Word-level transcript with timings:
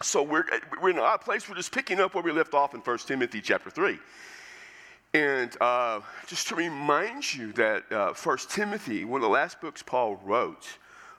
so 0.00 0.22
we're, 0.22 0.44
we're 0.80 0.90
in 0.90 0.98
a 0.98 1.18
place, 1.18 1.48
we're 1.48 1.56
just 1.56 1.72
picking 1.72 2.00
up 2.00 2.14
where 2.14 2.22
we 2.22 2.32
left 2.32 2.54
off 2.54 2.74
in 2.74 2.80
1 2.80 2.98
Timothy 2.98 3.40
chapter 3.40 3.70
3. 3.70 3.98
And 5.14 5.54
uh, 5.60 6.00
just 6.26 6.48
to 6.48 6.54
remind 6.54 7.34
you 7.34 7.52
that 7.52 7.90
uh, 7.92 8.14
1 8.14 8.38
Timothy, 8.48 9.04
one 9.04 9.20
of 9.20 9.22
the 9.22 9.28
last 9.28 9.60
books 9.60 9.82
Paul 9.82 10.18
wrote, 10.24 10.66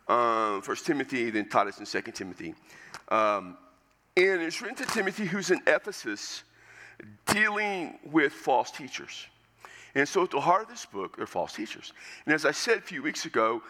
um, 0.08 0.62
1 0.62 0.78
Timothy, 0.78 1.30
then 1.30 1.48
Titus 1.48 1.78
and 1.78 1.88
2 1.88 2.12
Timothy. 2.12 2.56
Um, 3.10 3.58
and 4.18 4.42
it's 4.42 4.62
written 4.62 4.78
to 4.86 4.92
Timothy, 4.92 5.26
who's 5.26 5.52
in 5.52 5.62
Ephesus, 5.68 6.44
dealing 7.28 8.00
with 8.12 8.34
false 8.34 8.71
teachers. 8.71 9.28
And 9.96 10.08
so 10.08 10.24
at 10.24 10.32
the 10.32 10.40
heart 10.40 10.64
of 10.64 10.70
this 10.70 10.86
book 10.86 11.20
are 11.20 11.28
false 11.28 11.54
teachers. 11.54 11.94
And 12.26 12.34
as 12.34 12.46
I 12.46 12.52
said 12.52 12.80
a 12.80 12.82
few 12.82 13.04
weeks 13.04 13.26
ago, 13.26 13.62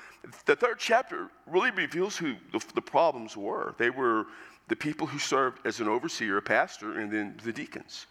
the 0.46 0.56
third 0.56 0.80
chapter 0.80 1.30
really 1.48 1.72
reveals 1.72 2.16
who 2.16 2.36
the, 2.54 2.64
the 2.76 2.82
problems 2.82 3.36
were. 3.36 3.76
They 3.78 3.90
were 3.90 4.28
the 4.74 4.78
people 4.78 5.05
who 5.05 5.20
served 5.20 5.60
as 5.68 5.80
an 5.82 5.88
overseer, 5.88 6.38
a 6.38 6.42
pastor, 6.42 7.00
and 7.00 7.12
then 7.12 7.40
the 7.44 7.54
deacons. 7.54 8.08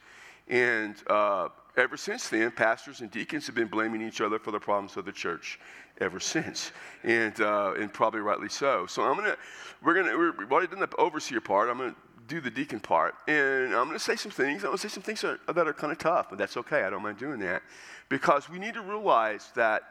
And 0.47 0.95
uh, 1.11 1.49
ever 1.77 1.97
since 1.97 2.29
then, 2.29 2.53
pastors 2.53 3.01
and 3.01 3.11
deacons 3.11 3.47
have 3.47 3.57
been 3.57 3.67
blaming 3.67 4.01
each 4.01 4.21
other 4.21 4.39
for 4.39 4.53
the 4.53 4.61
problems 4.61 4.97
of 4.97 5.05
the 5.05 5.11
church 5.11 5.59
ever 6.01 6.21
since, 6.21 6.71
and 7.03 7.41
uh, 7.41 7.75
and 7.77 7.93
probably 7.93 8.21
rightly 8.21 8.49
so. 8.49 8.87
So 8.87 9.03
I'm 9.03 9.17
gonna, 9.17 9.37
we're 9.83 9.95
gonna, 9.95 10.17
we've 10.39 10.53
already 10.53 10.69
done 10.69 10.79
the 10.79 10.97
overseer 10.99 11.41
part. 11.41 11.69
I'm 11.69 11.79
gonna 11.79 11.97
do 12.29 12.41
the 12.41 12.51
deacon 12.51 12.79
part, 12.79 13.17
and 13.27 13.75
I'm 13.75 13.89
gonna 13.89 13.99
say 13.99 14.15
some 14.15 14.31
things. 14.31 14.63
I'm 14.63 14.69
gonna 14.69 14.79
say 14.79 14.87
some 14.87 15.03
things 15.03 15.23
that 15.23 15.41
are, 15.49 15.53
that 15.53 15.67
are 15.67 15.73
kind 15.73 15.93
of 15.93 15.99
tough, 15.99 16.29
but 16.31 16.39
that's 16.39 16.57
okay. 16.59 16.85
I 16.85 16.91
don't 16.91 17.03
mind 17.03 17.19
doing 17.19 17.41
that 17.41 17.65
because 18.09 18.49
we 18.49 18.61
need 18.61 18.75
to 18.75 18.83
realize 18.83 19.51
that 19.57 19.83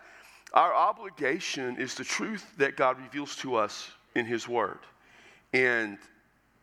our 0.53 0.73
obligation 0.73 1.75
is 1.75 1.95
the 1.95 2.05
truth 2.05 2.45
that 2.55 2.77
God 2.77 2.97
reveals 2.97 3.35
to 3.37 3.55
us 3.55 3.91
in 4.15 4.25
His 4.25 4.47
Word, 4.47 4.79
and 5.51 5.97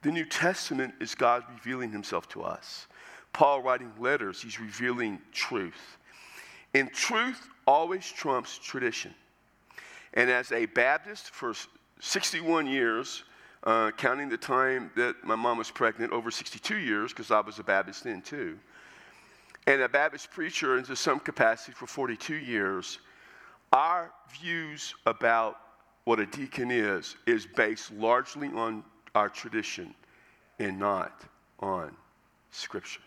the 0.03 0.11
New 0.11 0.25
Testament 0.25 0.95
is 1.01 1.15
God 1.15 1.45
revealing 1.53 1.91
Himself 1.91 2.29
to 2.31 2.43
us. 2.43 2.87
Paul 3.33 3.63
writing 3.63 3.93
letters, 3.99 4.43
he's 4.43 4.59
revealing 4.59 5.21
truth. 5.33 5.99
And 6.75 6.93
truth 6.93 7.49
always 7.67 8.11
trumps 8.11 8.59
tradition. 8.59 9.15
And 10.15 10.31
as 10.31 10.53
a 10.53 10.67
Baptist 10.67 11.31
for 11.31 11.55
61 12.01 12.67
years, 12.67 13.25
uh, 13.65 13.91
counting 13.93 14.29
the 14.29 14.37
time 14.37 14.91
that 14.97 15.17
my 15.25 15.37
mom 15.37 15.59
was 15.59 15.71
pregnant, 15.71 16.13
over 16.13 16.31
62 16.31 16.77
years, 16.77 17.13
because 17.13 17.31
I 17.31 17.41
was 17.41 17.59
a 17.59 17.65
Baptist 17.65 18.05
then 18.05 18.23
too, 18.23 18.59
and 19.67 19.83
a 19.83 19.89
Baptist 19.89 20.31
preacher 20.31 20.79
into 20.79 20.97
some 20.97 21.21
capacity 21.21 21.73
for 21.73 21.87
42 21.87 22.35
years, 22.35 23.01
our 23.73 24.11
views 24.41 24.95
about 25.05 25.61
what 26.05 26.19
a 26.19 26.27
deacon 26.27 26.71
is 26.71 27.17
is 27.27 27.47
based 27.47 27.93
largely 27.93 28.49
on 28.49 28.83
our 29.19 29.29
tradition 29.29 29.93
and 30.61 30.79
not 30.79 31.23
on 31.59 31.91
Scripture. 32.53 33.01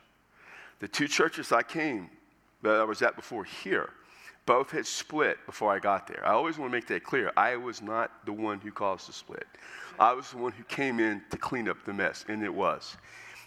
The 0.80 0.88
two 0.88 1.08
churches 1.08 1.54
I 1.54 1.64
came, 1.64 2.10
that 2.64 2.76
I 2.76 2.84
was 2.84 3.02
at 3.02 3.16
before 3.16 3.46
here, 3.46 3.92
both 4.46 4.72
had 4.72 4.86
split 4.86 5.38
before 5.46 5.72
I 5.72 5.80
got 5.80 6.08
there. 6.08 6.22
I 6.26 6.34
always 6.34 6.58
want 6.58 6.72
to 6.72 6.78
make 6.78 6.88
that 6.88 7.06
clear. 7.06 7.32
I 7.38 7.56
was 7.56 7.82
not 7.82 8.12
the 8.26 8.34
one 8.34 8.60
who 8.60 8.72
caused 8.72 9.08
the 9.08 9.14
split. 9.14 9.48
I 10.00 10.12
was 10.14 10.32
the 10.32 10.38
one 10.38 10.52
who 10.52 10.64
came 10.66 11.00
in 11.00 11.22
to 11.30 11.38
clean 11.38 11.70
up 11.70 11.78
the 11.86 11.94
mess, 11.94 12.26
and 12.28 12.44
it 12.44 12.54
was. 12.54 12.98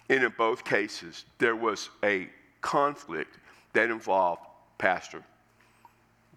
And 0.08 0.24
in 0.24 0.32
both 0.38 0.64
cases, 0.64 1.26
there 1.38 1.56
was 1.56 1.90
a 2.02 2.28
conflict 2.62 3.36
that 3.74 3.90
involved 3.90 4.42
pastor, 4.78 5.22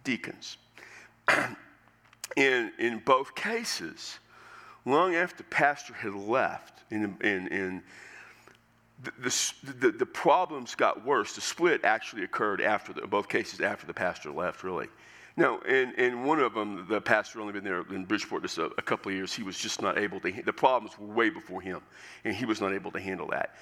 deacons. 0.03 0.57
in, 2.35 2.71
in 2.79 3.01
both 3.05 3.33
cases, 3.33 4.19
long 4.87 5.15
after 5.15 5.43
pastor 5.43 5.93
had 5.93 6.13
left, 6.13 6.83
in 6.89 7.81
the, 9.03 9.11
the, 9.79 9.91
the, 9.91 10.05
problems 10.05 10.73
got 10.73 11.05
worse. 11.05 11.35
The 11.35 11.41
split 11.41 11.83
actually 11.83 12.23
occurred 12.23 12.61
after, 12.61 12.93
the, 12.93 13.05
both 13.05 13.29
cases, 13.29 13.61
after 13.61 13.85
the 13.85 13.93
pastor 13.93 14.31
left, 14.31 14.63
really. 14.63 14.87
Now, 15.35 15.59
in, 15.59 16.23
one 16.23 16.39
of 16.39 16.55
them, 16.55 16.87
the 16.89 16.99
pastor 16.99 17.41
only 17.41 17.53
been 17.53 17.63
there 17.63 17.83
in 17.91 18.05
Bridgeport 18.05 18.41
just 18.41 18.57
a, 18.57 18.71
a, 18.77 18.81
couple 18.81 19.11
of 19.11 19.15
years. 19.15 19.33
He 19.33 19.43
was 19.43 19.59
just 19.59 19.83
not 19.83 19.99
able 19.99 20.19
to, 20.21 20.31
the 20.43 20.53
problems 20.53 20.97
were 20.97 21.13
way 21.13 21.29
before 21.29 21.61
him, 21.61 21.81
and 22.23 22.33
he 22.33 22.45
was 22.45 22.59
not 22.59 22.73
able 22.73 22.91
to 22.91 22.99
handle 22.99 23.27
that. 23.27 23.55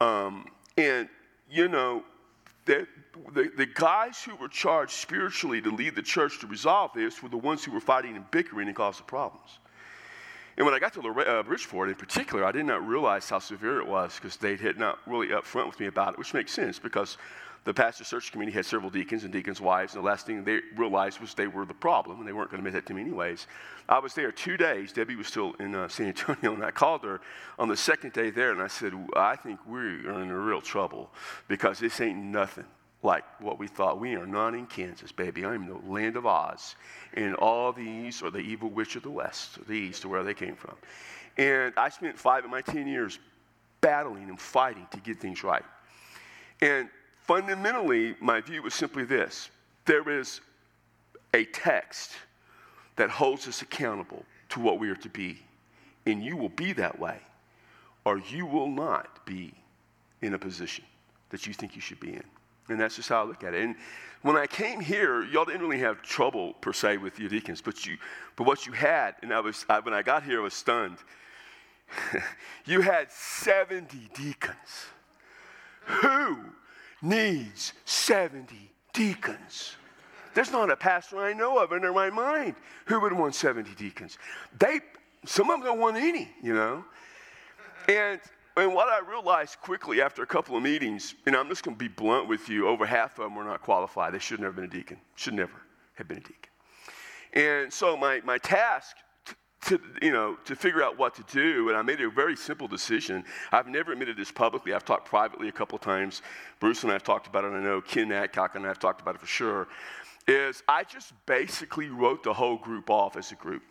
Um, 0.00 0.46
and, 0.76 1.08
you 1.48 1.68
know, 1.68 2.02
the, 2.64 2.88
the, 3.34 3.52
the 3.56 3.66
guys 3.66 4.20
who 4.22 4.34
were 4.34 4.48
charged 4.48 4.92
spiritually 4.92 5.60
to 5.62 5.70
lead 5.70 5.94
the 5.94 6.02
church 6.02 6.40
to 6.40 6.48
resolve 6.48 6.90
this 6.92 7.22
were 7.22 7.28
the 7.28 7.36
ones 7.36 7.62
who 7.62 7.70
were 7.70 7.80
fighting 7.80 8.16
and 8.16 8.28
bickering 8.32 8.66
and 8.66 8.76
causing 8.76 9.06
problems. 9.06 9.58
And 10.56 10.66
when 10.66 10.74
I 10.74 10.78
got 10.78 10.92
to 10.94 11.00
uh, 11.00 11.42
Bridgeport 11.42 11.88
in 11.88 11.94
particular, 11.94 12.44
I 12.44 12.52
did 12.52 12.66
not 12.66 12.86
realize 12.86 13.28
how 13.28 13.38
severe 13.38 13.80
it 13.80 13.86
was 13.86 14.14
because 14.16 14.36
they 14.36 14.56
had 14.56 14.78
not 14.78 14.98
really 15.06 15.28
upfront 15.28 15.66
with 15.66 15.80
me 15.80 15.86
about 15.86 16.12
it, 16.12 16.18
which 16.18 16.34
makes 16.34 16.52
sense 16.52 16.78
because 16.78 17.16
the 17.64 17.72
pastor 17.72 18.02
search 18.04 18.32
committee 18.32 18.50
had 18.50 18.66
several 18.66 18.90
deacons 18.90 19.22
and 19.22 19.32
deacons' 19.32 19.60
wives, 19.60 19.94
and 19.94 20.02
the 20.02 20.06
last 20.06 20.26
thing 20.26 20.42
they 20.42 20.60
realized 20.76 21.20
was 21.20 21.32
they 21.34 21.46
were 21.46 21.64
the 21.64 21.72
problem, 21.72 22.18
and 22.18 22.26
they 22.26 22.32
weren't 22.32 22.50
going 22.50 22.62
to 22.62 22.68
admit 22.68 22.72
that 22.72 22.86
to 22.88 22.94
me 22.94 23.02
anyways. 23.02 23.46
I 23.88 24.00
was 24.00 24.14
there 24.14 24.32
two 24.32 24.56
days. 24.56 24.92
Debbie 24.92 25.14
was 25.14 25.28
still 25.28 25.54
in 25.60 25.74
uh, 25.74 25.88
San 25.88 26.08
Antonio, 26.08 26.54
and 26.54 26.64
I 26.64 26.72
called 26.72 27.04
her 27.04 27.20
on 27.58 27.68
the 27.68 27.76
second 27.76 28.12
day 28.12 28.30
there, 28.30 28.50
and 28.50 28.60
I 28.60 28.66
said, 28.66 28.92
I 29.16 29.36
think 29.36 29.60
we're 29.66 30.20
in 30.20 30.32
real 30.32 30.60
trouble 30.60 31.12
because 31.46 31.78
this 31.78 32.00
ain't 32.00 32.18
nothing 32.18 32.66
like 33.02 33.24
what 33.40 33.58
we 33.58 33.66
thought. 33.66 33.98
We 33.98 34.14
are 34.14 34.26
not 34.26 34.54
in 34.54 34.66
Kansas, 34.66 35.10
baby. 35.10 35.44
I'm 35.44 35.62
in 35.62 35.68
the 35.68 35.92
land 35.92 36.16
of 36.16 36.26
Oz. 36.26 36.76
And 37.14 37.34
all 37.36 37.72
these 37.72 38.22
are 38.22 38.30
the 38.30 38.38
evil 38.38 38.70
witch 38.70 38.96
of 38.96 39.02
the 39.02 39.10
west, 39.10 39.58
or 39.58 39.64
the 39.64 39.72
east, 39.72 40.04
or 40.04 40.08
where 40.08 40.22
they 40.22 40.34
came 40.34 40.54
from. 40.54 40.76
And 41.36 41.72
I 41.76 41.88
spent 41.88 42.18
five 42.18 42.44
of 42.44 42.50
my 42.50 42.60
10 42.60 42.86
years 42.86 43.18
battling 43.80 44.28
and 44.28 44.40
fighting 44.40 44.86
to 44.92 45.00
get 45.00 45.20
things 45.20 45.42
right. 45.42 45.64
And 46.60 46.88
fundamentally, 47.18 48.14
my 48.20 48.40
view 48.40 48.62
was 48.62 48.74
simply 48.74 49.04
this 49.04 49.50
there 49.84 50.08
is 50.08 50.40
a 51.34 51.44
text 51.46 52.12
that 52.96 53.10
holds 53.10 53.48
us 53.48 53.62
accountable 53.62 54.24
to 54.50 54.60
what 54.60 54.78
we 54.78 54.88
are 54.90 54.96
to 54.96 55.08
be. 55.08 55.40
And 56.06 56.22
you 56.22 56.36
will 56.36 56.50
be 56.50 56.72
that 56.74 56.98
way, 56.98 57.18
or 58.04 58.18
you 58.18 58.46
will 58.46 58.68
not 58.68 59.24
be 59.24 59.54
in 60.20 60.34
a 60.34 60.38
position 60.38 60.84
that 61.30 61.46
you 61.46 61.54
think 61.54 61.74
you 61.74 61.80
should 61.80 62.00
be 62.00 62.12
in. 62.12 62.24
And 62.72 62.80
that's 62.80 62.96
just 62.96 63.08
how 63.08 63.22
I 63.22 63.24
look 63.24 63.44
at 63.44 63.54
it. 63.54 63.62
And 63.62 63.76
when 64.22 64.36
I 64.36 64.46
came 64.46 64.80
here, 64.80 65.24
y'all 65.24 65.44
didn't 65.44 65.62
really 65.62 65.80
have 65.80 66.02
trouble 66.02 66.54
per 66.54 66.72
se 66.72 66.98
with 66.98 67.18
your 67.18 67.28
deacons, 67.28 67.60
but 67.60 67.84
you, 67.86 67.96
but 68.36 68.46
what 68.46 68.66
you 68.66 68.72
had, 68.72 69.16
and 69.22 69.32
I 69.32 69.40
was, 69.40 69.66
I, 69.68 69.80
when 69.80 69.94
I 69.94 70.02
got 70.02 70.22
here, 70.22 70.40
I 70.40 70.44
was 70.44 70.54
stunned. 70.54 70.98
you 72.64 72.80
had 72.80 73.10
70 73.10 74.10
deacons. 74.14 74.86
Who 75.86 76.38
needs 77.02 77.72
70 77.84 78.70
deacons? 78.92 79.76
There's 80.34 80.52
not 80.52 80.70
a 80.70 80.76
pastor 80.76 81.18
I 81.18 81.32
know 81.32 81.58
of 81.58 81.72
in 81.72 81.82
my 81.92 82.08
mind 82.08 82.54
who 82.86 83.00
would 83.00 83.12
want 83.12 83.34
70 83.34 83.74
deacons. 83.74 84.18
They, 84.58 84.80
some 85.26 85.50
of 85.50 85.58
them 85.58 85.66
don't 85.66 85.78
want 85.78 85.96
any, 85.96 86.30
you 86.42 86.54
know. 86.54 86.84
And 87.88 88.20
and 88.56 88.74
what 88.74 88.88
I 88.88 89.00
realized 89.08 89.60
quickly 89.60 90.02
after 90.02 90.22
a 90.22 90.26
couple 90.26 90.56
of 90.56 90.62
meetings, 90.62 91.14
and 91.26 91.34
I'm 91.36 91.48
just 91.48 91.62
going 91.62 91.76
to 91.76 91.78
be 91.78 91.88
blunt 91.88 92.28
with 92.28 92.48
you, 92.48 92.68
over 92.68 92.84
half 92.86 93.18
of 93.18 93.24
them 93.24 93.34
were 93.34 93.44
not 93.44 93.62
qualified. 93.62 94.14
They 94.14 94.18
should 94.18 94.40
never 94.40 94.52
have 94.52 94.56
been 94.56 94.64
a 94.64 94.68
deacon. 94.68 94.98
Should 95.16 95.34
never 95.34 95.62
have 95.94 96.08
been 96.08 96.18
a 96.18 96.20
deacon. 96.20 96.36
And 97.32 97.72
so 97.72 97.96
my, 97.96 98.20
my 98.24 98.38
task 98.38 98.96
to, 99.62 99.80
you 100.02 100.10
know, 100.10 100.36
to 100.44 100.56
figure 100.56 100.82
out 100.82 100.98
what 100.98 101.14
to 101.14 101.24
do, 101.32 101.68
and 101.68 101.78
I 101.78 101.82
made 101.82 102.00
a 102.00 102.10
very 102.10 102.36
simple 102.36 102.66
decision. 102.66 103.24
I've 103.52 103.68
never 103.68 103.92
admitted 103.92 104.16
this 104.16 104.32
publicly. 104.32 104.74
I've 104.74 104.84
talked 104.84 105.06
privately 105.06 105.48
a 105.48 105.52
couple 105.52 105.76
of 105.76 105.82
times. 105.82 106.22
Bruce 106.58 106.82
and 106.82 106.90
I 106.90 106.94
have 106.94 107.04
talked 107.04 107.28
about 107.28 107.44
it. 107.44 107.48
I 107.48 107.60
know 107.60 107.80
Ken 107.80 108.10
Adcock 108.10 108.56
and 108.56 108.64
I 108.64 108.68
have 108.68 108.80
talked 108.80 109.00
about 109.00 109.14
it 109.14 109.20
for 109.20 109.26
sure. 109.26 109.68
Is 110.26 110.62
I 110.68 110.84
just 110.84 111.12
basically 111.26 111.88
wrote 111.88 112.22
the 112.22 112.32
whole 112.32 112.56
group 112.56 112.90
off 112.90 113.16
as 113.16 113.32
a 113.32 113.36
group. 113.36 113.62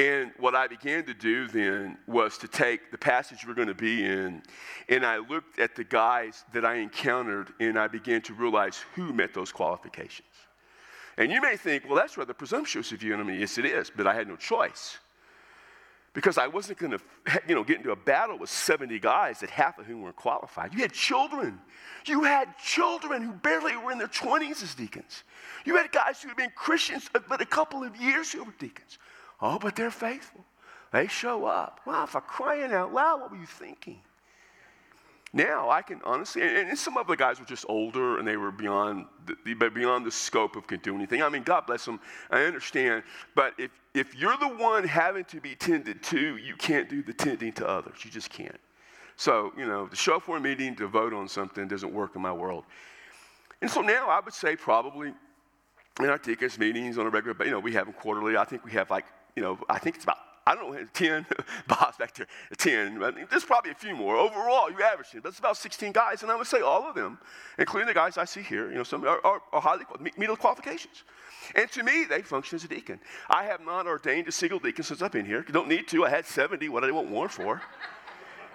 And 0.00 0.32
what 0.38 0.54
I 0.54 0.66
began 0.66 1.04
to 1.04 1.12
do 1.12 1.46
then 1.46 1.98
was 2.06 2.38
to 2.38 2.48
take 2.48 2.90
the 2.90 2.96
passage 2.96 3.46
we're 3.46 3.52
going 3.52 3.68
to 3.68 3.74
be 3.74 4.02
in, 4.02 4.42
and 4.88 5.04
I 5.04 5.18
looked 5.18 5.58
at 5.58 5.76
the 5.76 5.84
guys 5.84 6.42
that 6.54 6.64
I 6.64 6.76
encountered, 6.76 7.52
and 7.60 7.78
I 7.78 7.86
began 7.86 8.22
to 8.22 8.32
realize 8.32 8.82
who 8.94 9.12
met 9.12 9.34
those 9.34 9.52
qualifications. 9.52 10.26
And 11.18 11.30
you 11.30 11.42
may 11.42 11.58
think, 11.58 11.84
well, 11.84 11.96
that's 11.96 12.16
rather 12.16 12.32
presumptuous 12.32 12.92
of 12.92 13.02
you. 13.02 13.12
And 13.12 13.20
I 13.20 13.26
mean, 13.26 13.38
yes, 13.38 13.58
it 13.58 13.66
is, 13.66 13.92
but 13.94 14.06
I 14.06 14.14
had 14.14 14.26
no 14.26 14.36
choice. 14.36 14.96
Because 16.14 16.38
I 16.38 16.46
wasn't 16.46 16.78
going 16.78 16.92
to, 16.92 17.00
you 17.46 17.54
know, 17.54 17.62
get 17.62 17.76
into 17.76 17.90
a 17.90 17.96
battle 17.96 18.38
with 18.38 18.48
70 18.48 18.98
guys 19.00 19.40
that 19.40 19.50
half 19.50 19.78
of 19.78 19.84
whom 19.84 20.00
weren't 20.00 20.16
qualified. 20.16 20.72
You 20.72 20.80
had 20.80 20.94
children. 20.94 21.60
You 22.06 22.22
had 22.22 22.56
children 22.56 23.20
who 23.20 23.32
barely 23.32 23.76
were 23.76 23.92
in 23.92 23.98
their 23.98 24.08
20s 24.08 24.62
as 24.62 24.74
deacons. 24.74 25.24
You 25.66 25.76
had 25.76 25.92
guys 25.92 26.22
who 26.22 26.28
had 26.28 26.38
been 26.38 26.52
Christians 26.56 27.10
but 27.12 27.42
a 27.42 27.46
couple 27.46 27.84
of 27.84 27.94
years 27.96 28.32
who 28.32 28.44
were 28.44 28.54
deacons. 28.58 28.98
Oh, 29.42 29.58
but 29.58 29.76
they're 29.76 29.90
faithful. 29.90 30.44
They 30.92 31.06
show 31.06 31.44
up. 31.44 31.80
Wow, 31.86 32.06
for 32.06 32.20
crying 32.20 32.72
out 32.72 32.92
loud, 32.92 33.20
what 33.20 33.30
were 33.30 33.36
you 33.36 33.46
thinking? 33.46 34.00
now 35.32 35.70
I 35.70 35.82
can 35.82 36.00
honestly, 36.04 36.42
and, 36.42 36.68
and, 36.68 36.78
some 36.78 36.96
of 36.96 37.06
the 37.06 37.16
guys 37.16 37.38
were 37.38 37.46
just 37.46 37.64
older 37.68 38.18
and 38.18 38.26
they 38.26 38.36
were 38.36 38.50
beyond 38.50 39.06
the, 39.26 39.54
beyond 39.70 40.04
the 40.04 40.10
scope 40.10 40.56
of 40.56 40.66
can 40.66 40.80
do 40.80 40.94
anything. 40.94 41.22
I 41.22 41.28
mean, 41.28 41.42
God 41.42 41.66
bless 41.66 41.84
them. 41.84 42.00
I 42.30 42.42
understand. 42.42 43.04
But 43.34 43.54
if, 43.56 43.70
if 43.94 44.14
you're 44.14 44.36
the 44.38 44.48
one 44.48 44.82
having 44.84 45.24
to 45.26 45.40
be 45.40 45.54
tended 45.54 46.02
to, 46.04 46.36
you 46.36 46.56
can't 46.56 46.88
do 46.88 47.02
the 47.02 47.12
tending 47.12 47.52
to 47.54 47.68
others. 47.68 48.04
You 48.04 48.10
just 48.10 48.30
can't. 48.30 48.58
So, 49.16 49.52
you 49.56 49.66
know, 49.66 49.86
to 49.86 49.94
show 49.94 50.16
up 50.16 50.22
for 50.22 50.36
a 50.36 50.40
meeting 50.40 50.74
to 50.76 50.88
vote 50.88 51.12
on 51.12 51.28
something 51.28 51.68
doesn't 51.68 51.92
work 51.92 52.16
in 52.16 52.22
my 52.22 52.32
world. 52.32 52.64
And 53.62 53.70
so 53.70 53.82
now 53.82 54.08
I 54.08 54.18
would 54.20 54.34
say 54.34 54.56
probably 54.56 55.12
in 56.00 56.06
our 56.06 56.18
deacons 56.18 56.58
meetings 56.58 56.98
on 56.98 57.06
a 57.06 57.10
regular 57.10 57.34
basis, 57.34 57.50
you 57.50 57.52
know, 57.52 57.60
we 57.60 57.72
have 57.74 57.86
them 57.86 57.94
quarterly. 57.94 58.36
I 58.36 58.44
think 58.44 58.64
we 58.64 58.72
have 58.72 58.90
like, 58.90 59.04
you 59.36 59.42
know, 59.42 59.58
I 59.68 59.78
think 59.78 59.96
it's 59.96 60.04
about 60.04 60.18
I 60.46 60.54
don't 60.54 60.72
know, 60.72 60.84
10, 60.94 61.26
Bob's 61.68 61.96
back 61.96 62.14
there, 62.14 62.26
10. 62.56 63.02
I 63.02 63.10
mean, 63.12 63.26
there's 63.30 63.44
probably 63.44 63.70
a 63.70 63.74
few 63.74 63.94
more. 63.94 64.16
Overall, 64.16 64.70
you 64.70 64.82
average 64.82 65.08
it, 65.14 65.22
but 65.22 65.28
it's 65.28 65.38
about 65.38 65.56
16 65.56 65.92
guys, 65.92 66.22
and 66.22 66.32
I 66.32 66.36
would 66.36 66.46
say 66.46 66.60
all 66.60 66.88
of 66.88 66.94
them, 66.94 67.18
including 67.58 67.86
the 67.86 67.94
guys 67.94 68.18
I 68.18 68.24
see 68.24 68.42
here, 68.42 68.68
you 68.68 68.76
know, 68.76 68.82
some 68.82 69.04
are, 69.04 69.24
are, 69.24 69.42
are 69.52 69.60
highly, 69.60 69.84
the 70.02 70.36
qualifications. 70.36 71.04
And 71.54 71.70
to 71.72 71.82
me, 71.82 72.04
they 72.04 72.22
function 72.22 72.56
as 72.56 72.64
a 72.64 72.68
deacon. 72.68 73.00
I 73.28 73.44
have 73.44 73.60
not 73.64 73.86
ordained 73.86 74.28
a 74.28 74.32
single 74.32 74.58
deacon 74.58 74.84
since 74.84 75.02
I've 75.02 75.12
been 75.12 75.26
here. 75.26 75.44
You 75.46 75.52
don't 75.52 75.68
need 75.68 75.88
to. 75.88 76.04
I 76.04 76.10
had 76.10 76.26
70, 76.26 76.68
what 76.68 76.84
I 76.84 76.90
want 76.90 77.10
more 77.10 77.28
for. 77.28 77.62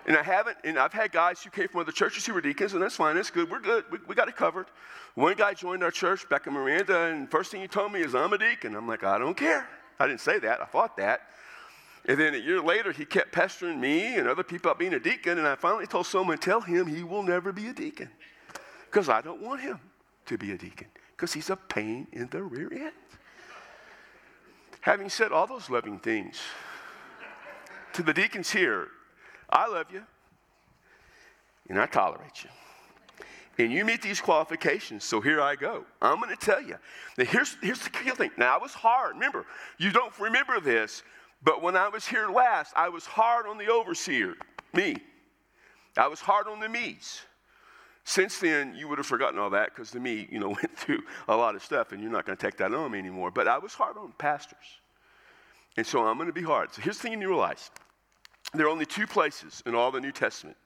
And 0.07 0.15
I 0.15 0.21
haven't, 0.21 0.57
and 0.63 0.77
I've 0.77 0.93
had 0.93 1.11
guys 1.11 1.41
who 1.41 1.49
came 1.49 1.67
from 1.67 1.79
other 1.79 1.91
churches 1.91 2.27
who 2.27 2.35
were 2.35 2.41
deacons, 2.41 2.73
and 2.73 2.83
that's 2.83 2.95
fine, 2.95 3.15
that's 3.15 3.31
good, 3.31 3.49
we're 3.49 3.59
good, 3.59 3.85
we, 3.91 3.97
we 4.07 4.13
got 4.13 4.27
it 4.27 4.35
covered. 4.35 4.67
One 5.15 5.33
guy 5.33 5.55
joined 5.55 5.81
our 5.83 5.89
church 5.89 6.29
back 6.29 6.45
in 6.45 6.53
Miranda, 6.53 7.05
and 7.05 7.27
first 7.31 7.49
thing 7.49 7.61
he 7.61 7.67
told 7.67 7.91
me 7.91 8.01
is, 8.01 8.13
I'm 8.13 8.31
a 8.31 8.37
deacon. 8.37 8.75
I'm 8.75 8.87
like, 8.87 9.03
I 9.03 9.17
don't 9.17 9.35
care. 9.35 9.67
I 9.99 10.07
didn't 10.07 10.21
say 10.21 10.39
that, 10.39 10.61
I 10.61 10.65
thought 10.65 10.97
that. 10.97 11.21
And 12.07 12.19
then 12.19 12.35
a 12.35 12.37
year 12.37 12.61
later, 12.61 12.91
he 12.91 13.03
kept 13.03 13.31
pestering 13.31 13.81
me 13.81 14.15
and 14.15 14.27
other 14.27 14.43
people 14.43 14.69
about 14.69 14.79
being 14.79 14.93
a 14.93 14.99
deacon. 14.99 15.39
And 15.39 15.47
I 15.47 15.55
finally 15.55 15.87
told 15.87 16.05
someone, 16.05 16.37
tell 16.37 16.61
him 16.61 16.85
he 16.85 17.03
will 17.03 17.23
never 17.23 17.51
be 17.51 17.67
a 17.67 17.73
deacon. 17.73 18.09
Because 18.85 19.09
I 19.09 19.21
don't 19.21 19.41
want 19.41 19.61
him 19.61 19.79
to 20.27 20.37
be 20.37 20.51
a 20.51 20.57
deacon. 20.57 20.87
Because 21.15 21.33
he's 21.33 21.49
a 21.49 21.55
pain 21.55 22.07
in 22.11 22.27
the 22.27 22.43
rear 22.43 22.71
end. 22.71 22.93
Having 24.81 25.09
said 25.09 25.31
all 25.31 25.47
those 25.47 25.69
loving 25.69 25.97
things, 25.97 26.39
to 27.93 28.03
the 28.03 28.13
deacons 28.13 28.51
here, 28.51 28.89
I 29.49 29.67
love 29.67 29.87
you 29.91 30.03
and 31.69 31.79
I 31.79 31.87
tolerate 31.87 32.43
you. 32.43 32.49
And 33.57 33.71
you 33.71 33.85
meet 33.85 34.01
these 34.01 34.19
qualifications, 34.19 35.03
so 35.03 35.21
here 35.21 35.41
I 35.41 35.55
go. 35.55 35.85
I'm 36.01 36.19
going 36.19 36.35
to 36.35 36.45
tell 36.45 36.61
you. 36.61 36.75
Now, 37.17 37.25
here's, 37.25 37.55
here's 37.61 37.79
the 37.79 37.89
key 37.89 38.09
thing. 38.09 38.31
Now, 38.37 38.55
I 38.55 38.61
was 38.61 38.73
hard. 38.73 39.13
Remember, 39.13 39.45
you 39.77 39.91
don't 39.91 40.17
remember 40.19 40.59
this, 40.59 41.03
but 41.41 41.61
when 41.61 41.77
I 41.77 41.87
was 41.87 42.05
here 42.05 42.27
last, 42.27 42.73
I 42.75 42.89
was 42.89 43.05
hard 43.05 43.47
on 43.47 43.57
the 43.57 43.67
overseer, 43.67 44.35
me. 44.73 44.97
I 45.95 46.07
was 46.07 46.19
hard 46.19 46.47
on 46.47 46.59
the 46.59 46.67
me's. 46.67 47.21
Since 48.03 48.39
then, 48.39 48.75
you 48.75 48.87
would 48.87 48.97
have 48.97 49.07
forgotten 49.07 49.39
all 49.39 49.49
that 49.51 49.73
because 49.73 49.89
the 49.89 49.99
me, 49.99 50.27
you 50.29 50.39
know, 50.39 50.49
went 50.61 50.77
through 50.77 51.03
a 51.27 51.35
lot 51.35 51.55
of 51.55 51.63
stuff 51.63 51.91
and 51.91 52.01
you're 52.01 52.11
not 52.11 52.25
going 52.25 52.37
to 52.37 52.45
take 52.45 52.57
that 52.57 52.73
on 52.73 52.91
me 52.91 52.99
anymore. 52.99 53.31
But 53.31 53.47
I 53.47 53.57
was 53.57 53.73
hard 53.73 53.97
on 53.97 54.11
pastors. 54.17 54.79
And 55.77 55.85
so 55.85 56.05
I'm 56.05 56.17
going 56.17 56.27
to 56.27 56.33
be 56.33 56.43
hard. 56.43 56.73
So 56.73 56.81
here's 56.81 56.97
the 56.97 57.03
thing 57.09 57.21
you 57.21 57.27
realize 57.27 57.71
there 58.53 58.65
are 58.67 58.69
only 58.69 58.85
two 58.85 59.07
places 59.07 59.63
in 59.65 59.75
all 59.75 59.91
the 59.91 59.99
New 59.99 60.11
Testament 60.11 60.57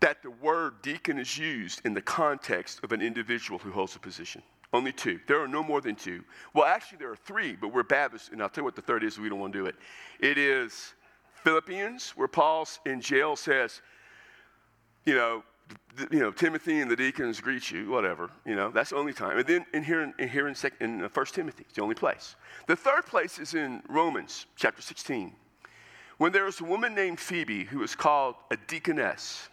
that 0.00 0.22
the 0.22 0.30
word 0.30 0.82
deacon 0.82 1.18
is 1.18 1.38
used 1.38 1.80
in 1.84 1.94
the 1.94 2.02
context 2.02 2.80
of 2.84 2.92
an 2.92 3.00
individual 3.00 3.58
who 3.58 3.70
holds 3.70 3.96
a 3.96 3.98
position. 3.98 4.42
Only 4.72 4.92
two. 4.92 5.20
There 5.26 5.40
are 5.40 5.48
no 5.48 5.62
more 5.62 5.80
than 5.80 5.94
two. 5.94 6.24
Well, 6.52 6.66
actually, 6.66 6.98
there 6.98 7.10
are 7.10 7.16
three, 7.16 7.56
but 7.56 7.72
we're 7.72 7.82
Baptists, 7.82 8.30
and 8.30 8.42
I'll 8.42 8.48
tell 8.48 8.62
you 8.62 8.66
what 8.66 8.76
the 8.76 8.82
third 8.82 9.04
is, 9.04 9.18
we 9.18 9.28
don't 9.28 9.38
want 9.38 9.52
to 9.52 9.58
do 9.58 9.66
it. 9.66 9.76
It 10.20 10.38
is 10.38 10.94
Philippians, 11.44 12.10
where 12.10 12.28
Paul's 12.28 12.80
in 12.84 13.00
jail 13.00 13.36
says, 13.36 13.80
you 15.04 15.14
know, 15.14 15.44
you 16.10 16.18
know, 16.18 16.30
Timothy 16.30 16.80
and 16.80 16.90
the 16.90 16.96
deacons 16.96 17.40
greet 17.40 17.70
you, 17.70 17.88
whatever. 17.90 18.30
You 18.44 18.54
know, 18.54 18.70
that's 18.70 18.90
the 18.90 18.96
only 18.96 19.12
time. 19.12 19.38
And 19.38 19.46
then 19.46 19.64
in 19.72 19.82
here 19.82 20.02
in, 20.02 20.12
in 20.18 20.28
here 20.28 20.48
in, 20.48 20.54
sec- 20.54 20.80
in 20.80 21.02
uh, 21.02 21.08
First 21.08 21.34
Timothy, 21.34 21.64
it's 21.66 21.76
the 21.76 21.82
only 21.82 21.94
place. 21.94 22.36
The 22.66 22.76
third 22.76 23.06
place 23.06 23.38
is 23.38 23.54
in 23.54 23.82
Romans 23.88 24.46
chapter 24.56 24.82
16, 24.82 25.32
when 26.18 26.32
there 26.32 26.46
is 26.46 26.60
a 26.60 26.64
woman 26.64 26.94
named 26.94 27.18
Phoebe 27.18 27.64
who 27.64 27.82
is 27.82 27.94
called 27.94 28.34
a 28.50 28.56
deaconess. 28.56 29.48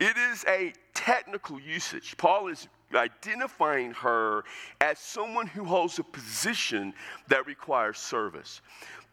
It 0.00 0.16
is 0.16 0.44
a 0.48 0.72
technical 0.94 1.60
usage. 1.60 2.16
Paul 2.16 2.48
is 2.48 2.68
identifying 2.94 3.92
her 3.92 4.44
as 4.80 4.98
someone 4.98 5.46
who 5.46 5.64
holds 5.64 5.98
a 5.98 6.04
position 6.04 6.92
that 7.28 7.46
requires 7.46 7.98
service. 7.98 8.60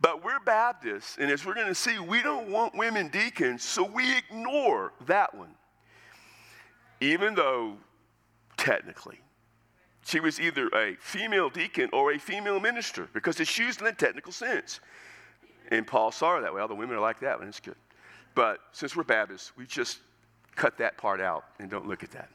But 0.01 0.23
we're 0.23 0.39
Baptists, 0.39 1.17
and 1.19 1.29
as 1.29 1.45
we're 1.45 1.53
going 1.53 1.67
to 1.67 1.75
see, 1.75 1.99
we 1.99 2.21
don't 2.21 2.49
want 2.49 2.75
women 2.75 3.09
deacons, 3.09 3.63
so 3.63 3.83
we 3.83 4.17
ignore 4.17 4.93
that 5.07 5.33
one. 5.35 5.53
Even 7.01 7.35
though, 7.35 7.77
technically, 8.57 9.19
she 10.05 10.19
was 10.19 10.39
either 10.39 10.67
a 10.69 10.95
female 10.99 11.49
deacon 11.49 11.89
or 11.91 12.13
a 12.13 12.17
female 12.17 12.59
minister, 12.59 13.09
because 13.13 13.39
it's 13.39 13.57
used 13.57 13.81
in 13.81 13.87
a 13.87 13.93
technical 13.93 14.31
sense. 14.31 14.79
And 15.69 15.85
Paul 15.85 16.11
saw 16.11 16.35
her 16.35 16.41
that 16.41 16.53
way. 16.53 16.61
All 16.61 16.67
the 16.67 16.75
women 16.75 16.95
are 16.95 17.01
like 17.01 17.19
that, 17.19 17.39
and 17.39 17.47
it's 17.47 17.59
good. 17.59 17.75
But 18.35 18.59
since 18.71 18.95
we're 18.95 19.03
Baptists, 19.03 19.51
we 19.57 19.65
just 19.65 19.99
cut 20.55 20.77
that 20.77 20.97
part 20.97 21.21
out 21.21 21.45
and 21.59 21.69
don't 21.69 21.87
look 21.87 22.03
at 22.03 22.11
that. 22.11 22.29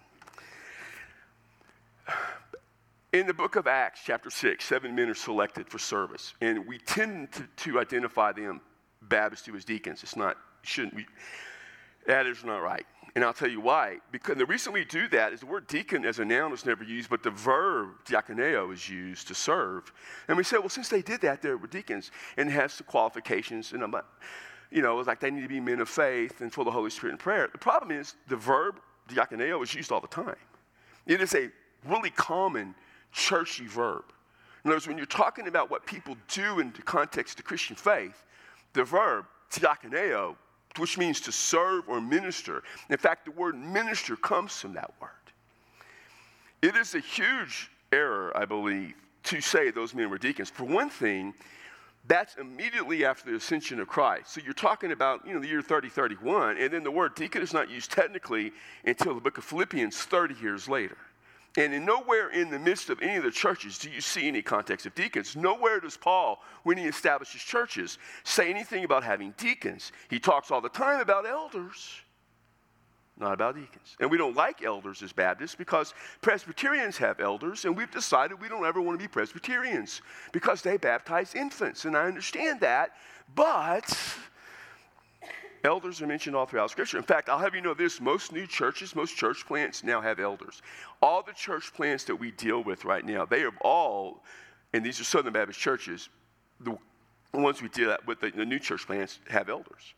In 3.13 3.27
the 3.29 3.35
book 3.35 3.55
of 3.55 3.69
Acts, 3.69 4.01
chapter 4.05 4.29
6, 4.29 4.65
seven 4.65 4.95
men 4.95 5.09
are 5.09 5.15
selected 5.15 5.69
for 5.69 5.79
service, 5.79 6.35
and 6.41 6.67
we 6.67 6.79
tend 6.79 7.31
to, 7.33 7.47
to 7.59 7.79
identify 7.79 8.33
them 8.33 8.61
Baptists 9.03 9.43
to 9.43 9.55
as 9.55 9.65
deacons. 9.65 10.03
It's 10.03 10.17
not, 10.17 10.37
shouldn't 10.63 10.95
we? 10.95 11.07
That 12.07 12.27
is 12.27 12.45
not 12.45 12.59
right. 12.59 12.87
And 13.15 13.25
I'll 13.25 13.33
tell 13.33 13.49
you 13.51 13.61
why. 13.61 13.99
Because 14.11 14.37
the 14.37 14.47
reason 14.47 14.73
we 14.73 14.85
do 14.85 15.07
that 15.09 15.33
is 15.33 15.41
the 15.41 15.47
word 15.47 15.67
deacon 15.69 16.05
as 16.05 16.19
a 16.19 16.25
noun 16.25 16.53
is 16.53 16.67
never 16.67 16.83
used, 16.83 17.09
but 17.09 17.23
the 17.23 17.31
verb 17.31 17.91
diakoneo 18.07 18.73
is 18.73 18.89
used 18.89 19.29
to 19.29 19.35
serve. 19.35 19.93
And 20.27 20.37
we 20.37 20.43
say, 20.43 20.59
well, 20.59 20.69
since 20.69 20.89
they 20.89 21.03
did 21.03 21.21
that, 21.21 21.41
they 21.41 21.55
were 21.55 21.67
deacons 21.69 22.11
and 22.37 22.51
has 22.51 22.77
the 22.77 22.83
qualifications. 22.83 23.73
And 23.73 23.85
I'm, 23.85 23.95
you 24.75 24.83
know, 24.83 24.99
it's 24.99 25.07
like 25.07 25.21
they 25.21 25.31
need 25.31 25.43
to 25.43 25.49
be 25.49 25.61
men 25.61 25.81
of 25.81 25.89
faith 25.89 26.41
and 26.41 26.53
full 26.53 26.63
of 26.63 26.67
the 26.67 26.73
Holy 26.73 26.91
Spirit 26.91 27.13
and 27.13 27.21
prayer. 27.21 27.49
The 27.51 27.59
problem 27.59 27.97
is 27.97 28.17
the 28.27 28.37
verb 28.37 28.81
diakoneo 29.09 29.63
is 29.63 29.73
used 29.73 29.93
all 29.93 30.01
the 30.01 30.09
time. 30.09 30.35
It 31.07 31.21
is 31.21 31.33
a 31.37 31.49
really 31.87 32.11
common 32.11 32.75
churchy 33.13 33.69
verb. 33.69 34.03
In 34.65 34.71
other 34.71 34.77
words, 34.77 34.89
when 34.89 34.97
you're 34.97 35.07
talking 35.07 35.47
about 35.47 35.71
what 35.71 35.87
people 35.87 36.17
do 36.27 36.59
in 36.59 36.73
the 36.73 36.83
context 36.83 37.39
of 37.39 37.45
Christian 37.45 37.77
faith, 37.77 38.25
the 38.73 38.83
verb 38.83 39.27
diakoneo, 39.53 40.35
which 40.79 40.99
means 40.99 41.21
to 41.21 41.31
serve 41.31 41.89
or 41.89 42.01
minister, 42.01 42.65
in 42.91 42.97
fact, 42.97 43.27
the 43.27 43.31
word 43.31 43.55
minister 43.55 44.17
comes 44.17 44.59
from 44.59 44.73
that 44.73 44.91
word. 45.01 45.11
It 46.63 46.75
is 46.75 46.97
a 46.97 47.01
huge 47.01 47.71
error, 47.93 48.37
I 48.37 48.45
believe, 48.45 48.95
to 49.25 49.41
say 49.41 49.71
those 49.71 49.95
men 49.95 50.11
were 50.11 50.19
deacons. 50.19 50.51
For 50.51 50.65
one 50.65 50.91
thing, 50.91 51.33
that's 52.07 52.37
immediately 52.37 53.05
after 53.05 53.31
the 53.31 53.37
ascension 53.37 53.81
of 53.81 53.89
Christ. 53.89 54.35
So 54.35 54.41
you're 54.45 54.53
talking 54.53 54.93
about, 54.93 55.27
you 55.27 55.33
know, 55.33 55.41
the 55.41 55.49
year 55.49 55.63
30, 55.63 55.89
31, 55.89 56.59
and 56.59 56.73
then 56.73 56.85
the 56.85 56.91
word 56.91 57.15
deacon 57.15 57.43
is 57.43 57.55
not 57.55 57.71
used 57.71 57.91
technically 57.91 58.53
until 58.85 59.15
the 59.15 59.21
book 59.21 59.39
of 59.39 59.45
Philippians 59.45 59.97
30 59.97 60.35
years 60.35 60.69
later. 60.69 60.99
And 61.57 61.73
in 61.73 61.85
nowhere 61.85 62.31
in 62.31 62.51
the 62.51 62.59
midst 62.59 62.91
of 62.91 63.01
any 63.01 63.17
of 63.17 63.23
the 63.23 63.31
churches 63.31 63.79
do 63.79 63.89
you 63.89 64.01
see 64.01 64.27
any 64.27 64.43
context 64.43 64.87
of 64.87 64.95
deacons. 64.95 65.37
Nowhere 65.37 65.81
does 65.81 65.97
Paul, 65.97 66.43
when 66.65 66.77
he 66.77 66.85
establishes 66.85 67.43
churches, 67.43 67.99
say 68.25 68.51
anything 68.51 68.85
about 68.85 69.05
having 69.05 69.33
deacons. 69.39 69.93
He 70.11 70.19
talks 70.19 70.51
all 70.51 70.61
the 70.61 70.69
time 70.69 71.01
about 71.01 71.27
elders, 71.27 72.01
not 73.17 73.33
about 73.33 73.55
deacons. 73.55 73.97
And 74.01 74.11
we 74.11 74.19
don't 74.19 74.37
like 74.37 74.65
elders 74.65 75.03
as 75.03 75.13
Baptists 75.13 75.55
because 75.55 75.95
Presbyterians 76.21 76.97
have 76.99 77.21
elders, 77.21 77.65
and 77.65 77.77
we've 77.77 77.91
decided 77.91 78.41
we 78.41 78.49
don't 78.49 78.65
ever 78.65 78.81
want 78.81 78.99
to 78.99 79.03
be 79.03 79.09
Presbyterians 79.09 80.03
because 80.33 80.63
they 80.63 80.77
baptize 80.77 81.35
infants. 81.35 81.85
And 81.85 81.97
I 81.97 82.07
understand 82.07 82.61
that, 82.61 82.91
but 83.35 83.97
Elders 85.65 86.03
are 86.03 86.07
mentioned 86.07 86.37
all 86.37 86.45
throughout 86.45 86.71
Scripture. 86.71 86.99
In 86.99 87.05
fact, 87.05 87.31
I'll 87.31 87.39
have 87.39 87.55
you 87.55 87.63
know 87.63 87.73
this 87.73 87.99
most 87.99 88.33
new 88.33 88.47
churches, 88.47 88.95
most 88.95 89.17
church 89.17 89.47
plants 89.47 89.83
now 89.83 89.99
have 89.99 90.21
elders. 90.21 90.61
All 91.01 91.23
the 91.23 91.33
church 91.33 91.73
plants 91.73 92.05
that 92.05 92.17
we 92.17 92.33
deal 92.33 92.63
with 92.63 92.85
right 92.85 93.05
now, 93.05 93.25
they 93.25 93.45
are 93.45 93.53
all, 93.63 94.23
and 94.75 94.85
these 94.85 95.01
are 95.01 95.05
Southern 95.05 95.33
Baptist 95.33 95.59
churches, 95.59 96.11
the 96.61 96.77
ones 97.33 97.63
we 97.63 97.71
deal 97.71 97.97
with, 98.07 98.21
the, 98.21 98.31
the 98.31 98.45
new 98.45 98.59
church 98.59 98.87
plants, 98.87 99.21
have 99.31 99.49
elders. 99.49 99.95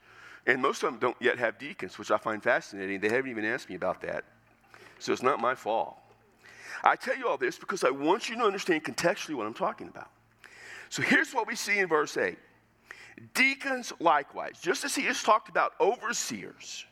And 0.47 0.63
most 0.63 0.83
of 0.83 0.91
them 0.91 1.01
don't 1.01 1.17
yet 1.21 1.39
have 1.39 1.59
deacons, 1.59 1.99
which 1.99 2.11
I 2.11 2.19
find 2.19 2.43
fascinating. 2.43 3.01
They 3.01 3.09
haven't 3.09 3.31
even 3.31 3.45
asked 3.45 3.69
me 3.69 3.75
about 3.75 4.01
that. 4.03 4.25
So 4.99 5.13
it's 5.13 5.23
not 5.23 5.41
my 5.41 5.55
fault. 5.55 5.99
I 6.85 6.95
tell 6.97 7.17
you 7.17 7.29
all 7.29 7.37
this 7.37 7.59
because 7.59 7.85
I 7.85 7.91
want 7.91 8.29
you 8.29 8.37
to 8.37 8.45
understand 8.45 8.85
contextually 8.85 9.35
what 9.35 9.47
I'm 9.47 9.55
talking 9.55 9.89
about. 9.89 10.11
So 10.89 11.03
here's 11.03 11.33
what 11.33 11.47
we 11.47 11.57
see 11.57 11.79
in 11.79 11.89
verse 11.89 12.17
8 12.17 12.39
Deacons 13.35 13.93
likewise, 13.99 14.59
just 14.61 14.85
as 14.85 14.95
he 14.95 15.03
has 15.03 15.23
talked 15.23 15.49
about 15.49 15.73
overseers 15.81 16.85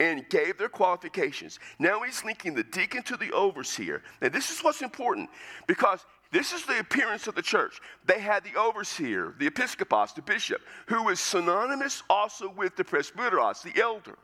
and 0.00 0.28
gave 0.28 0.56
their 0.56 0.68
qualifications. 0.68 1.58
Now 1.78 2.02
he's 2.02 2.24
linking 2.24 2.54
the 2.54 2.62
deacon 2.62 3.02
to 3.04 3.16
the 3.16 3.32
overseer. 3.32 4.02
Now, 4.22 4.28
this 4.28 4.50
is 4.50 4.62
what's 4.62 4.82
important 4.82 5.28
because 5.66 6.04
this 6.34 6.52
is 6.52 6.66
the 6.66 6.80
appearance 6.80 7.28
of 7.28 7.36
the 7.36 7.42
church. 7.42 7.80
They 8.06 8.18
had 8.18 8.42
the 8.42 8.58
overseer, 8.58 9.36
the 9.38 9.46
episcopos, 9.46 10.14
the 10.14 10.22
bishop, 10.22 10.60
who 10.86 11.04
was 11.04 11.20
synonymous 11.20 12.02
also 12.10 12.50
with 12.50 12.74
the 12.74 12.82
presbyteros, 12.82 13.62
the 13.62 13.80
elder. 13.80 14.18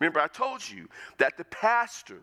Remember, 0.00 0.18
I 0.18 0.26
told 0.26 0.68
you 0.68 0.88
that 1.18 1.36
the 1.36 1.44
pastor, 1.44 2.20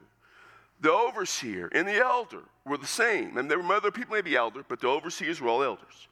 the 0.81 0.91
overseer, 0.91 1.69
and 1.73 1.87
the 1.87 1.95
elder 1.95 2.43
were 2.65 2.77
the 2.77 2.85
same. 2.85 3.37
And 3.37 3.49
there 3.49 3.57
were 3.57 3.73
other 3.73 3.89
people, 3.89 4.15
maybe 4.15 4.35
elder, 4.35 4.65
but 4.67 4.81
the 4.81 4.89
overseers 4.89 5.39
were 5.39 5.47
all 5.47 5.63
elders. 5.63 6.09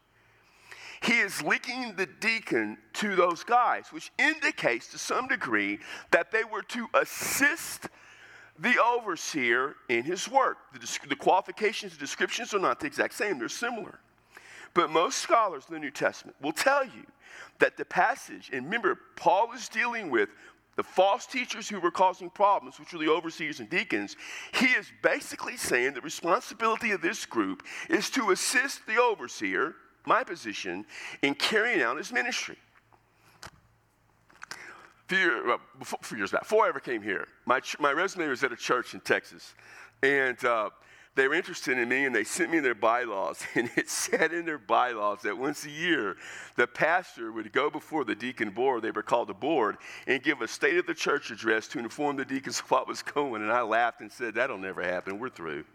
He 1.02 1.20
is 1.20 1.44
linking 1.44 1.98
the 1.98 2.06
deacon 2.06 2.78
to 2.94 3.18
those 3.18 3.44
guys, 3.44 3.88
which 3.92 4.14
indicates 4.18 4.88
to 4.92 4.98
some 4.98 5.28
degree 5.28 5.80
that 6.12 6.32
they 6.32 6.46
were 6.46 6.62
to 6.70 6.88
assist 6.94 7.90
the 8.60 8.78
overseer 8.82 9.76
in 9.88 10.04
his 10.04 10.28
work. 10.28 10.58
The, 10.74 11.08
the 11.08 11.16
qualifications, 11.16 11.94
the 11.94 12.00
descriptions 12.00 12.54
are 12.54 12.60
not 12.60 12.80
the 12.80 12.88
exact 12.88 13.14
same, 13.14 13.40
they're 13.40 13.50
similar. 13.50 14.00
But 14.74 14.90
most 14.90 15.20
scholars 15.20 15.64
in 15.68 15.74
the 15.74 15.80
New 15.80 15.92
Testament 15.92 16.36
will 16.42 16.52
tell 16.52 16.84
you 16.84 17.06
that 17.60 17.78
the 17.78 17.86
passage, 17.86 18.50
and 18.54 18.66
remember, 18.66 19.00
Paul 19.16 19.52
is 19.54 19.68
dealing 19.70 20.10
with 20.10 20.30
the 20.76 20.84
false 20.84 21.26
teachers 21.26 21.68
who 21.68 21.80
were 21.80 21.92
causing 21.92 22.30
problems, 22.30 22.80
which 22.80 22.94
were 22.94 23.00
the 23.00 23.10
overseers 23.10 23.60
and 23.60 23.70
deacons, 23.70 24.16
he 24.54 24.68
is 24.68 24.92
basically 25.02 25.58
saying 25.58 25.94
the 25.94 26.02
responsibility 26.02 26.92
of 26.92 27.02
this 27.02 27.26
group 27.26 27.64
is 27.90 28.10
to 28.12 28.32
assist 28.32 28.86
the 28.88 28.98
overseer, 28.98 29.76
my 30.06 30.24
position, 30.24 30.86
in 31.22 31.36
carrying 31.36 31.82
out 31.82 31.98
his 31.98 32.14
ministry. 32.14 32.56
Few, 35.10 35.18
years, 35.18 35.44
well, 35.44 35.60
before, 35.80 35.98
few 36.04 36.18
years 36.18 36.30
back, 36.30 36.42
before 36.42 36.66
I 36.66 36.70
ever 36.70 36.80
came 36.80 37.02
here, 37.02 37.28
my, 37.48 37.60
my 37.80 37.92
resume 37.92 38.28
was 38.28 38.44
at 38.44 38.52
a 38.52 38.56
church 38.56 38.94
in 38.94 39.00
Texas. 39.00 39.56
And 40.04 40.46
uh, 40.46 40.70
they 41.16 41.28
were 41.28 41.34
interested 41.34 41.80
in 41.80 41.90
me 41.90 42.06
and 42.06 42.14
they 42.14 42.24
sent 42.24 42.52
me 42.52 42.60
their 42.60 42.76
bylaws. 42.76 43.44
And 43.56 43.72
it 43.76 43.90
said 43.90 44.34
in 44.34 44.46
their 44.46 44.60
bylaws 44.60 45.24
that 45.24 45.36
once 45.36 45.66
a 45.66 45.70
year, 45.72 46.16
the 46.58 46.68
pastor 46.68 47.32
would 47.32 47.52
go 47.52 47.72
before 47.72 48.06
the 48.06 48.14
deacon 48.14 48.52
board, 48.52 48.84
they 48.84 48.92
were 48.92 49.02
called 49.02 49.30
the 49.30 49.34
board, 49.34 49.78
and 50.06 50.22
give 50.22 50.44
a 50.44 50.48
state 50.48 50.78
of 50.78 50.86
the 50.86 50.94
church 50.94 51.32
address 51.32 51.68
to 51.70 51.80
inform 51.80 52.16
the 52.16 52.26
deacons 52.26 52.60
of 52.60 52.70
what 52.70 52.88
was 52.88 53.02
going. 53.02 53.42
And 53.42 53.52
I 53.52 53.64
laughed 53.64 54.02
and 54.02 54.12
said, 54.12 54.36
That'll 54.36 54.60
never 54.60 54.84
happen. 54.84 55.18
We're 55.18 55.30
through. 55.30 55.66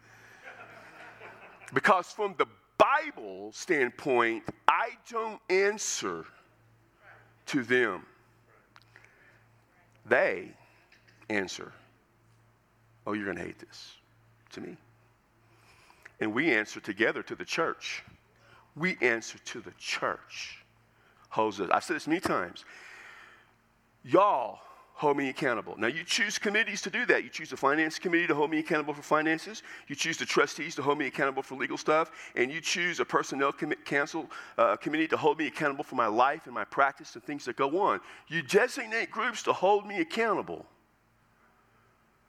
because 1.73 2.07
from 2.07 2.37
the 2.39 2.47
Bible 2.79 3.51
standpoint, 3.53 4.45
I 4.69 4.91
don't 5.11 5.41
answer 5.51 6.25
to 7.47 7.65
them, 7.65 8.07
they 10.07 10.51
answer. 11.29 11.73
Oh, 13.07 13.13
you're 13.13 13.25
going 13.25 13.37
to 13.37 13.43
hate 13.43 13.59
this 13.59 13.95
to 14.53 14.61
me 14.61 14.77
and 16.21 16.33
we 16.33 16.53
answer 16.53 16.81
together 16.81 17.23
to 17.23 17.35
the 17.35 17.45
church. 17.45 18.03
We 18.77 18.97
answer 19.01 19.39
to 19.39 19.61
the 19.61 19.73
church. 19.79 20.65
Holds 21.29 21.61
I've 21.61 21.85
said 21.85 21.97
this 21.97 22.07
many 22.07 22.21
times. 22.21 22.65
Y'all 24.05 24.61
hold 24.97 25.17
me 25.17 25.29
accountable. 25.29 25.75
Now, 25.77 25.89
you 25.89 26.05
choose 26.05 26.39
committees 26.39 26.81
to 26.83 26.91
do 26.91 27.05
that. 27.07 27.25
You 27.25 27.29
choose 27.29 27.51
the 27.51 27.57
finance 27.57 27.99
committee 27.99 28.29
to 28.29 28.35
hold 28.35 28.51
me 28.51 28.61
accountable 28.61 28.95
for 28.95 29.03
finances. 29.03 29.65
You 29.89 29.97
choose 29.97 30.17
the 30.17 30.25
trustees 30.25 30.77
to 30.77 30.83
hold 30.83 30.99
me 30.99 31.07
accountable 31.09 31.43
for 31.43 31.57
legal 31.57 31.77
stuff. 31.77 32.13
And 32.37 32.51
you 32.51 32.61
choose 32.61 33.01
a 33.01 33.05
personnel 33.05 33.53
com- 33.53 33.73
council 33.85 34.31
uh, 34.57 34.77
committee 34.77 35.09
to 35.09 35.17
hold 35.17 35.39
me 35.39 35.49
accountable 35.49 35.83
for 35.83 35.97
my 35.97 36.07
life 36.07 36.47
and 36.47 36.55
my 36.55 36.65
practice 36.65 37.15
and 37.17 37.25
things 37.25 37.45
that 37.47 37.57
go 37.57 37.81
on. 37.83 38.01
You 38.29 38.43
designate 38.43 39.11
groups 39.11 39.43
to 39.43 39.53
hold 39.53 39.85
me 39.87 40.01
accountable. 40.01 40.65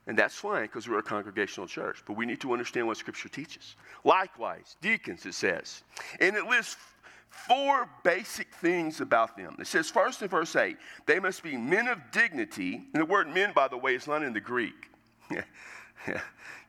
And 0.07 0.17
that's 0.17 0.35
fine 0.35 0.63
because 0.63 0.87
we're 0.87 0.99
a 0.99 1.03
congregational 1.03 1.67
church, 1.67 2.03
but 2.05 2.15
we 2.15 2.25
need 2.25 2.41
to 2.41 2.51
understand 2.51 2.87
what 2.87 2.97
Scripture 2.97 3.29
teaches. 3.29 3.75
Likewise, 4.03 4.75
deacons, 4.81 5.25
it 5.25 5.33
says. 5.33 5.83
And 6.19 6.35
it 6.35 6.45
lists 6.45 6.77
four 7.47 7.87
basic 8.03 8.53
things 8.55 9.01
about 9.01 9.37
them. 9.37 9.55
It 9.59 9.67
says, 9.67 9.89
first 9.89 10.21
in 10.21 10.27
verse 10.27 10.55
8, 10.55 10.77
they 11.05 11.19
must 11.19 11.43
be 11.43 11.57
men 11.57 11.87
of 11.87 11.99
dignity. 12.11 12.83
And 12.93 13.01
the 13.01 13.05
word 13.05 13.27
men, 13.27 13.51
by 13.53 13.67
the 13.67 13.77
way, 13.77 13.95
is 13.95 14.07
not 14.07 14.23
in 14.23 14.33
the 14.33 14.39
Greek. 14.39 14.89
you 15.29 15.39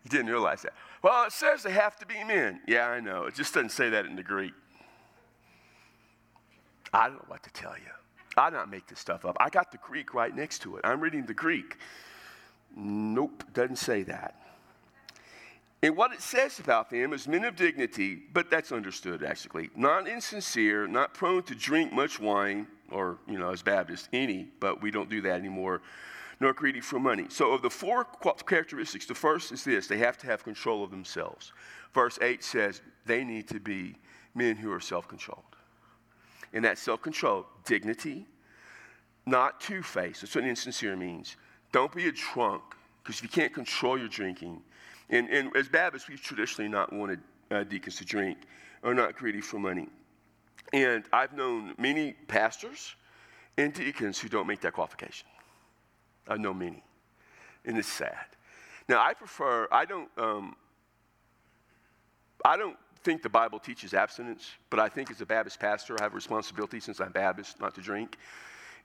didn't 0.08 0.26
realize 0.26 0.62
that. 0.62 0.72
Well, 1.02 1.24
it 1.24 1.32
says 1.32 1.62
they 1.62 1.72
have 1.72 1.96
to 1.96 2.06
be 2.06 2.22
men. 2.24 2.60
Yeah, 2.66 2.88
I 2.88 3.00
know. 3.00 3.24
It 3.24 3.34
just 3.34 3.54
doesn't 3.54 3.70
say 3.70 3.90
that 3.90 4.06
in 4.06 4.16
the 4.16 4.22
Greek. 4.22 4.52
I 6.92 7.08
don't 7.08 7.16
know 7.16 7.24
what 7.28 7.42
to 7.44 7.50
tell 7.50 7.74
you. 7.74 7.92
I 8.36 8.50
don't 8.50 8.70
make 8.70 8.86
this 8.86 8.98
stuff 8.98 9.24
up. 9.24 9.36
I 9.40 9.48
got 9.48 9.72
the 9.72 9.78
Greek 9.78 10.14
right 10.14 10.34
next 10.34 10.60
to 10.62 10.76
it. 10.76 10.82
I'm 10.84 11.00
reading 11.00 11.24
the 11.24 11.34
Greek. 11.34 11.76
Nope, 12.74 13.44
doesn't 13.54 13.76
say 13.76 14.02
that. 14.04 14.45
And 15.86 15.96
what 15.96 16.12
it 16.12 16.20
says 16.20 16.58
about 16.58 16.90
them 16.90 17.12
is 17.12 17.28
men 17.28 17.44
of 17.44 17.54
dignity, 17.54 18.20
but 18.32 18.50
that's 18.50 18.72
understood 18.72 19.22
actually. 19.22 19.70
Not 19.76 20.08
insincere, 20.08 20.88
not 20.88 21.14
prone 21.14 21.44
to 21.44 21.54
drink 21.54 21.92
much 21.92 22.18
wine, 22.18 22.66
or, 22.90 23.18
you 23.28 23.38
know, 23.38 23.52
as 23.52 23.62
Baptists, 23.62 24.08
any, 24.12 24.48
but 24.58 24.82
we 24.82 24.90
don't 24.90 25.08
do 25.08 25.20
that 25.20 25.38
anymore, 25.38 25.82
nor 26.40 26.52
greedy 26.52 26.80
for 26.80 26.98
money. 26.98 27.26
So, 27.28 27.52
of 27.52 27.62
the 27.62 27.70
four 27.70 28.04
characteristics, 28.48 29.06
the 29.06 29.14
first 29.14 29.52
is 29.52 29.62
this 29.62 29.86
they 29.86 29.98
have 29.98 30.18
to 30.18 30.26
have 30.26 30.42
control 30.42 30.82
of 30.82 30.90
themselves. 30.90 31.52
Verse 31.94 32.18
8 32.20 32.42
says 32.42 32.82
they 33.04 33.22
need 33.22 33.46
to 33.46 33.60
be 33.60 33.94
men 34.34 34.56
who 34.56 34.72
are 34.72 34.80
self 34.80 35.06
controlled. 35.06 35.44
And 36.52 36.64
that 36.64 36.78
self 36.78 37.00
control, 37.00 37.46
dignity, 37.64 38.26
not 39.24 39.60
two 39.60 39.84
faced. 39.84 40.22
That's 40.22 40.34
what 40.34 40.42
insincere 40.42 40.96
means. 40.96 41.36
Don't 41.70 41.94
be 41.94 42.08
a 42.08 42.12
drunk, 42.12 42.64
because 43.04 43.18
if 43.18 43.22
you 43.22 43.28
can't 43.28 43.54
control 43.54 43.96
your 43.96 44.08
drinking, 44.08 44.62
and, 45.10 45.28
and 45.28 45.56
as 45.56 45.68
Baptists, 45.68 46.08
we've 46.08 46.20
traditionally 46.20 46.68
not 46.68 46.92
wanted 46.92 47.20
uh, 47.50 47.64
deacons 47.64 47.96
to 47.96 48.04
drink 48.04 48.38
or 48.82 48.94
not 48.94 49.16
greedy 49.16 49.40
for 49.40 49.58
money. 49.58 49.88
And 50.72 51.04
I've 51.12 51.32
known 51.32 51.74
many 51.78 52.12
pastors 52.26 52.94
and 53.56 53.72
deacons 53.72 54.18
who 54.18 54.28
don't 54.28 54.46
make 54.46 54.60
that 54.62 54.72
qualification. 54.72 55.28
I 56.28 56.36
know 56.36 56.52
many, 56.52 56.82
and 57.64 57.78
it's 57.78 57.88
sad. 57.88 58.26
Now, 58.88 59.00
I 59.00 59.14
prefer, 59.14 59.68
I 59.70 59.84
don't, 59.84 60.08
um, 60.18 60.56
I 62.44 62.56
don't 62.56 62.76
think 63.04 63.22
the 63.22 63.28
Bible 63.28 63.60
teaches 63.60 63.94
abstinence, 63.94 64.50
but 64.70 64.80
I 64.80 64.88
think 64.88 65.10
as 65.10 65.20
a 65.20 65.26
Baptist 65.26 65.60
pastor, 65.60 65.96
I 65.98 66.02
have 66.02 66.12
a 66.12 66.16
responsibility 66.16 66.80
since 66.80 67.00
I'm 67.00 67.12
Baptist 67.12 67.60
not 67.60 67.74
to 67.76 67.80
drink. 67.80 68.18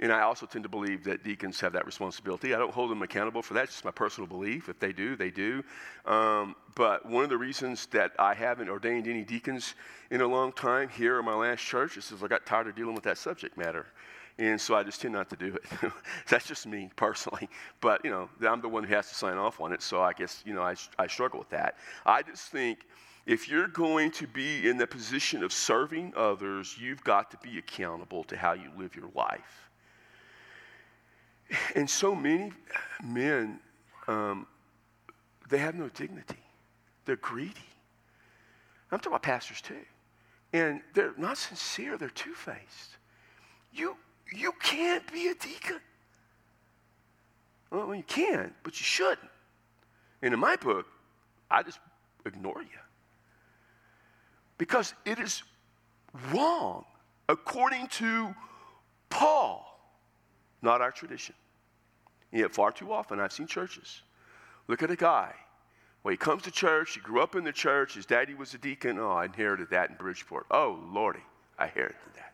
And 0.02 0.12
I 0.12 0.22
also 0.22 0.48
tend 0.48 0.64
to 0.64 0.70
believe 0.70 1.04
that 1.04 1.24
deacons 1.24 1.60
have 1.60 1.74
that 1.74 1.86
responsibility. 1.86 2.56
I 2.56 2.58
don't 2.58 2.74
hold 2.74 2.90
them 2.90 3.04
accountable 3.04 3.44
for 3.44 3.54
that. 3.54 3.66
It's 3.66 3.74
just 3.74 3.86
my 3.86 3.92
personal 3.92 4.28
belief. 4.28 4.68
If 4.68 4.80
they 4.80 4.92
do, 4.92 5.16
they 5.16 5.30
do. 5.30 5.64
Um, 6.06 6.56
but 6.74 7.06
one 7.06 7.24
of 7.24 7.30
the 7.30 7.38
reasons 7.38 7.86
that 7.88 8.12
I 8.18 8.34
haven't 8.34 8.68
ordained 8.68 9.08
any 9.08 9.24
deacons 9.24 9.76
in 10.10 10.22
a 10.22 10.28
long 10.28 10.54
time 10.54 10.90
here 10.90 11.20
in 11.20 11.26
my 11.26 11.36
last 11.36 11.62
church 11.62 11.98
is 11.98 12.08
because 12.08 12.24
I 12.24 12.28
got 12.28 12.48
tired 12.48 12.68
of 12.68 12.76
dealing 12.76 12.96
with 12.96 13.04
that 13.04 13.20
subject 13.20 13.58
matter. 13.58 13.86
And 14.40 14.60
so 14.60 14.74
I 14.74 14.82
just 14.82 15.02
tend 15.02 15.14
not 15.14 15.30
to 15.30 15.36
do 15.36 15.54
it. 15.54 15.92
That's 16.28 16.48
just 16.48 16.66
me 16.66 16.90
personally. 16.96 17.48
But, 17.80 18.04
you 18.04 18.10
know, 18.10 18.28
I'm 18.48 18.62
the 18.62 18.70
one 18.70 18.84
who 18.84 18.96
has 18.96 19.08
to 19.10 19.16
sign 19.16 19.38
off 19.38 19.62
on 19.62 19.72
it. 19.72 19.84
So 19.84 20.02
I 20.02 20.14
guess, 20.14 20.42
you 20.48 20.56
know, 20.56 20.64
I, 20.64 20.76
I 20.98 21.06
struggle 21.06 21.38
with 21.38 21.50
that. 21.50 21.78
I 22.08 22.24
just 22.24 22.52
think 22.52 22.88
if 23.28 23.48
you're 23.48 23.68
going 23.68 24.10
to 24.12 24.26
be 24.26 24.68
in 24.68 24.78
the 24.78 24.88
position 24.88 25.44
of 25.44 25.54
serving 25.54 26.14
others, 26.16 26.76
you've 26.80 27.04
got 27.04 27.30
to 27.32 27.38
be 27.38 27.60
accountable 27.60 28.24
to 28.26 28.36
how 28.36 28.54
you 28.54 28.72
live 28.76 28.96
your 28.96 29.10
life. 29.14 29.71
And 31.76 31.90
so 31.90 32.16
many 32.16 32.52
men, 33.04 33.60
um, 34.08 34.48
they 35.50 35.58
have 35.58 35.76
no 35.76 35.90
dignity. 35.90 36.40
They're 37.06 37.18
greedy. 37.18 37.54
I'm 38.92 39.00
talking 39.00 39.12
about 39.12 39.24
pastors 39.24 39.62
too. 39.62 39.76
And 40.54 40.82
they're 40.94 41.14
not 41.18 41.38
sincere, 41.38 41.98
they're 41.98 42.10
two 42.10 42.34
faced. 42.34 42.98
You, 43.74 43.96
you 44.34 44.54
can't 44.62 45.10
be 45.12 45.28
a 45.28 45.34
deacon. 45.36 45.80
Well, 47.70 47.96
you 47.96 48.04
can, 48.04 48.54
but 48.64 48.80
you 48.80 48.84
shouldn't. 48.84 49.30
And 50.22 50.34
in 50.34 50.40
my 50.40 50.58
book, 50.58 50.86
I 51.50 51.64
just 51.64 51.80
ignore 52.26 52.62
you. 52.62 52.68
Because 54.58 54.94
it 55.06 55.20
is 55.20 55.44
wrong 56.32 56.86
according 57.30 57.88
to 57.88 58.36
Paul, 59.10 59.66
not 60.62 60.82
our 60.82 60.92
tradition. 60.92 61.34
Yet, 62.32 62.54
far 62.54 62.72
too 62.72 62.92
often, 62.94 63.20
I've 63.20 63.34
seen 63.34 63.48
churches 63.48 64.02
look 64.68 64.84
at 64.84 64.92
a 64.92 64.96
guy. 64.96 65.34
Well, 66.04 66.12
he 66.12 66.18
comes 66.18 66.44
to 66.44 66.52
church, 66.52 66.96
he 66.96 67.00
grew 67.00 67.22
up 67.22 67.36
in 67.36 67.44
the 67.44 67.52
church, 67.52 67.94
his 67.94 68.06
daddy 68.06 68.34
was 68.34 68.54
a 68.54 68.58
deacon. 68.58 68.98
Oh, 68.98 69.12
I 69.12 69.26
inherited 69.26 69.70
that 69.70 69.90
in 69.90 69.98
Bridgeport. 69.98 70.48
Oh, 70.50 70.80
Lordy, 70.92 71.20
I 71.60 71.66
inherited 71.66 71.98
that. 72.16 72.34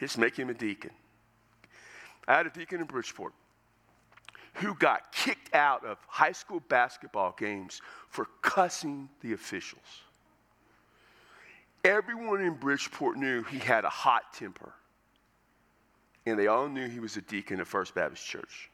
Just 0.00 0.16
make 0.16 0.36
him 0.36 0.48
a 0.48 0.54
deacon. 0.54 0.92
I 2.26 2.36
had 2.36 2.46
a 2.46 2.50
deacon 2.50 2.80
in 2.80 2.86
Bridgeport 2.86 3.32
who 4.54 4.74
got 4.74 5.12
kicked 5.12 5.54
out 5.54 5.84
of 5.84 5.98
high 6.06 6.32
school 6.32 6.60
basketball 6.68 7.34
games 7.38 7.80
for 8.08 8.26
cussing 8.42 9.08
the 9.20 9.32
officials. 9.32 10.02
Everyone 11.84 12.40
in 12.40 12.54
Bridgeport 12.54 13.16
knew 13.16 13.42
he 13.44 13.58
had 13.58 13.84
a 13.84 13.88
hot 13.88 14.32
temper, 14.32 14.72
and 16.26 16.38
they 16.38 16.46
all 16.46 16.68
knew 16.68 16.88
he 16.88 17.00
was 17.00 17.16
a 17.16 17.22
deacon 17.22 17.60
at 17.60 17.66
First 17.66 17.94
Baptist 17.94 18.26
Church 18.26 18.70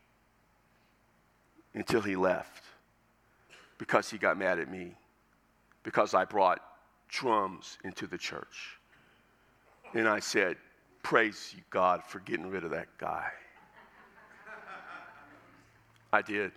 until 1.74 2.00
he 2.00 2.16
left 2.16 2.64
because 3.78 4.10
he 4.10 4.18
got 4.18 4.38
mad 4.38 4.58
at 4.58 4.70
me 4.70 4.94
because 5.82 6.14
I 6.14 6.24
brought 6.24 6.60
drums 7.08 7.78
into 7.84 8.06
the 8.06 8.18
church. 8.18 8.78
And 9.92 10.08
I 10.08 10.20
said, 10.20 10.56
Praise 11.02 11.52
you, 11.54 11.62
God, 11.68 12.02
for 12.02 12.20
getting 12.20 12.48
rid 12.48 12.64
of 12.64 12.70
that 12.70 12.88
guy. 12.96 13.28
I 16.12 16.22
did. 16.22 16.52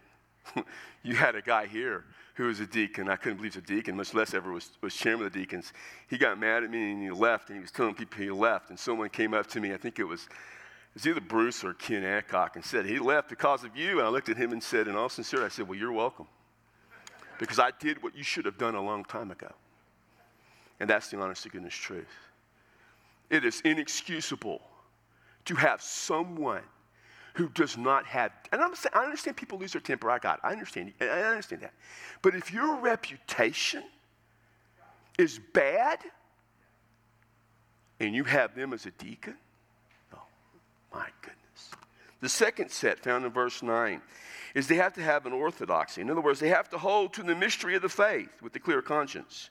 you 1.03 1.15
had 1.15 1.35
a 1.35 1.41
guy 1.41 1.65
here 1.65 2.05
who 2.35 2.45
was 2.45 2.59
a 2.61 2.65
deacon. 2.65 3.09
I 3.09 3.17
couldn't 3.17 3.37
believe 3.37 3.55
he 3.55 3.59
was 3.59 3.69
a 3.69 3.73
deacon, 3.75 3.97
much 3.97 4.13
less 4.13 4.33
ever 4.33 4.51
was, 4.51 4.69
was 4.81 4.95
chairman 4.95 5.25
of 5.25 5.33
the 5.33 5.39
deacons. 5.39 5.73
He 6.07 6.17
got 6.17 6.39
mad 6.39 6.63
at 6.63 6.69
me 6.69 6.91
and 6.91 7.03
he 7.03 7.11
left, 7.11 7.49
and 7.49 7.57
he 7.57 7.61
was 7.61 7.71
telling 7.71 7.93
people 7.93 8.19
he 8.21 8.29
left. 8.29 8.69
And 8.69 8.79
someone 8.79 9.09
came 9.09 9.33
up 9.33 9.47
to 9.47 9.59
me, 9.59 9.73
I 9.73 9.77
think 9.77 9.99
it 9.99 10.05
was, 10.05 10.29
it 10.97 11.01
was 11.01 11.07
either 11.11 11.21
Bruce 11.21 11.63
or 11.63 11.75
Ken 11.75 12.03
Adcock, 12.03 12.55
and 12.55 12.65
said, 12.65 12.87
He 12.87 12.97
left 12.97 13.29
because 13.29 13.63
of 13.63 13.77
you. 13.77 13.99
And 13.99 14.07
I 14.07 14.09
looked 14.09 14.29
at 14.29 14.37
him 14.37 14.51
and 14.51 14.63
said, 14.63 14.87
in 14.87 14.95
all 14.95 15.09
sincerity, 15.09 15.45
I 15.45 15.49
said, 15.49 15.67
Well, 15.67 15.77
you're 15.77 15.91
welcome. 15.91 16.25
Because 17.37 17.59
I 17.59 17.69
did 17.79 18.01
what 18.01 18.15
you 18.17 18.23
should 18.23 18.45
have 18.45 18.57
done 18.57 18.73
a 18.73 18.81
long 18.81 19.05
time 19.05 19.29
ago. 19.29 19.51
And 20.79 20.89
that's 20.89 21.09
the 21.09 21.19
honest 21.19 21.43
to 21.43 21.49
goodness 21.49 21.75
truth. 21.75 22.07
It 23.29 23.45
is 23.45 23.61
inexcusable 23.61 24.59
to 25.45 25.53
have 25.53 25.83
someone 25.83 26.63
who 27.35 27.49
does 27.49 27.77
not 27.77 28.07
have, 28.07 28.31
and 28.51 28.59
I'm 28.59 28.73
saying, 28.73 28.93
I 28.95 29.03
understand 29.03 29.37
people 29.37 29.59
lose 29.59 29.73
their 29.73 29.81
temper. 29.81 30.09
I 30.09 30.17
got 30.17 30.39
it. 30.39 30.45
I 30.45 30.51
understand. 30.51 30.93
I 30.99 31.05
understand 31.05 31.61
that. 31.61 31.73
But 32.23 32.33
if 32.33 32.51
your 32.51 32.75
reputation 32.77 33.83
is 35.19 35.39
bad 35.53 35.99
and 37.99 38.15
you 38.15 38.23
have 38.23 38.55
them 38.55 38.73
as 38.73 38.87
a 38.87 38.91
deacon. 38.91 39.35
The 42.19 42.29
second 42.29 42.71
set, 42.71 42.99
found 42.99 43.25
in 43.25 43.31
verse 43.31 43.61
9, 43.61 44.01
is 44.55 44.67
they 44.67 44.75
have 44.75 44.93
to 44.93 45.03
have 45.03 45.25
an 45.25 45.33
orthodoxy. 45.33 46.01
In 46.01 46.09
other 46.09 46.21
words, 46.21 46.39
they 46.39 46.49
have 46.49 46.69
to 46.69 46.77
hold 46.77 47.13
to 47.13 47.23
the 47.23 47.35
mystery 47.35 47.75
of 47.75 47.81
the 47.81 47.89
faith 47.89 48.41
with 48.41 48.55
a 48.55 48.59
clear 48.59 48.81
conscience. 48.81 49.49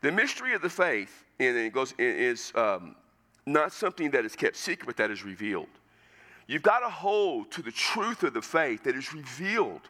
The 0.00 0.10
mystery 0.10 0.54
of 0.54 0.62
the 0.62 0.70
faith, 0.70 1.24
and 1.38 1.56
it 1.56 1.72
goes, 1.72 1.94
is 1.98 2.52
um, 2.54 2.96
not 3.46 3.72
something 3.72 4.10
that 4.10 4.24
is 4.24 4.34
kept 4.34 4.56
secret, 4.56 4.86
but 4.86 4.96
that 4.96 5.10
is 5.10 5.24
revealed. 5.24 5.68
You've 6.46 6.62
got 6.62 6.80
to 6.80 6.88
hold 6.88 7.50
to 7.52 7.62
the 7.62 7.70
truth 7.70 8.22
of 8.22 8.34
the 8.34 8.42
faith 8.42 8.84
that 8.84 8.96
is 8.96 9.12
revealed. 9.12 9.82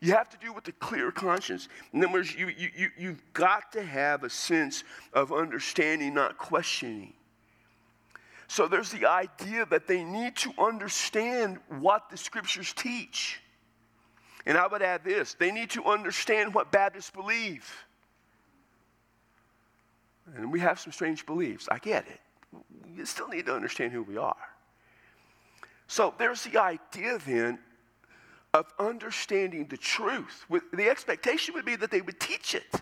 You 0.00 0.12
have 0.12 0.28
to 0.30 0.36
do 0.36 0.48
it 0.48 0.54
with 0.54 0.68
a 0.68 0.72
clear 0.72 1.10
conscience. 1.10 1.68
In 1.92 2.04
other 2.04 2.12
words, 2.12 2.34
you, 2.34 2.48
you, 2.48 2.68
you, 2.76 2.90
you've 2.98 3.22
got 3.32 3.72
to 3.72 3.82
have 3.82 4.22
a 4.22 4.30
sense 4.30 4.84
of 5.14 5.32
understanding, 5.32 6.12
not 6.12 6.36
questioning. 6.36 7.14
So 8.48 8.68
there's 8.68 8.90
the 8.90 9.06
idea 9.06 9.66
that 9.66 9.86
they 9.86 10.04
need 10.04 10.36
to 10.36 10.52
understand 10.58 11.58
what 11.68 12.10
the 12.10 12.16
scriptures 12.16 12.72
teach. 12.72 13.40
And 14.46 14.58
I 14.58 14.66
would 14.66 14.82
add 14.82 15.04
this 15.04 15.34
they 15.34 15.50
need 15.50 15.70
to 15.70 15.84
understand 15.84 16.54
what 16.54 16.70
Baptists 16.70 17.10
believe. 17.10 17.72
And 20.36 20.50
we 20.50 20.60
have 20.60 20.80
some 20.80 20.92
strange 20.92 21.26
beliefs. 21.26 21.68
I 21.70 21.78
get 21.78 22.06
it. 22.06 22.20
You 22.94 23.04
still 23.04 23.28
need 23.28 23.46
to 23.46 23.54
understand 23.54 23.92
who 23.92 24.02
we 24.02 24.16
are. 24.16 24.36
So 25.86 26.14
there's 26.18 26.44
the 26.44 26.60
idea 26.60 27.18
then 27.26 27.58
of 28.54 28.66
understanding 28.78 29.66
the 29.66 29.76
truth. 29.76 30.46
The 30.72 30.88
expectation 30.88 31.54
would 31.54 31.64
be 31.64 31.76
that 31.76 31.90
they 31.90 32.00
would 32.00 32.20
teach 32.20 32.54
it. 32.54 32.80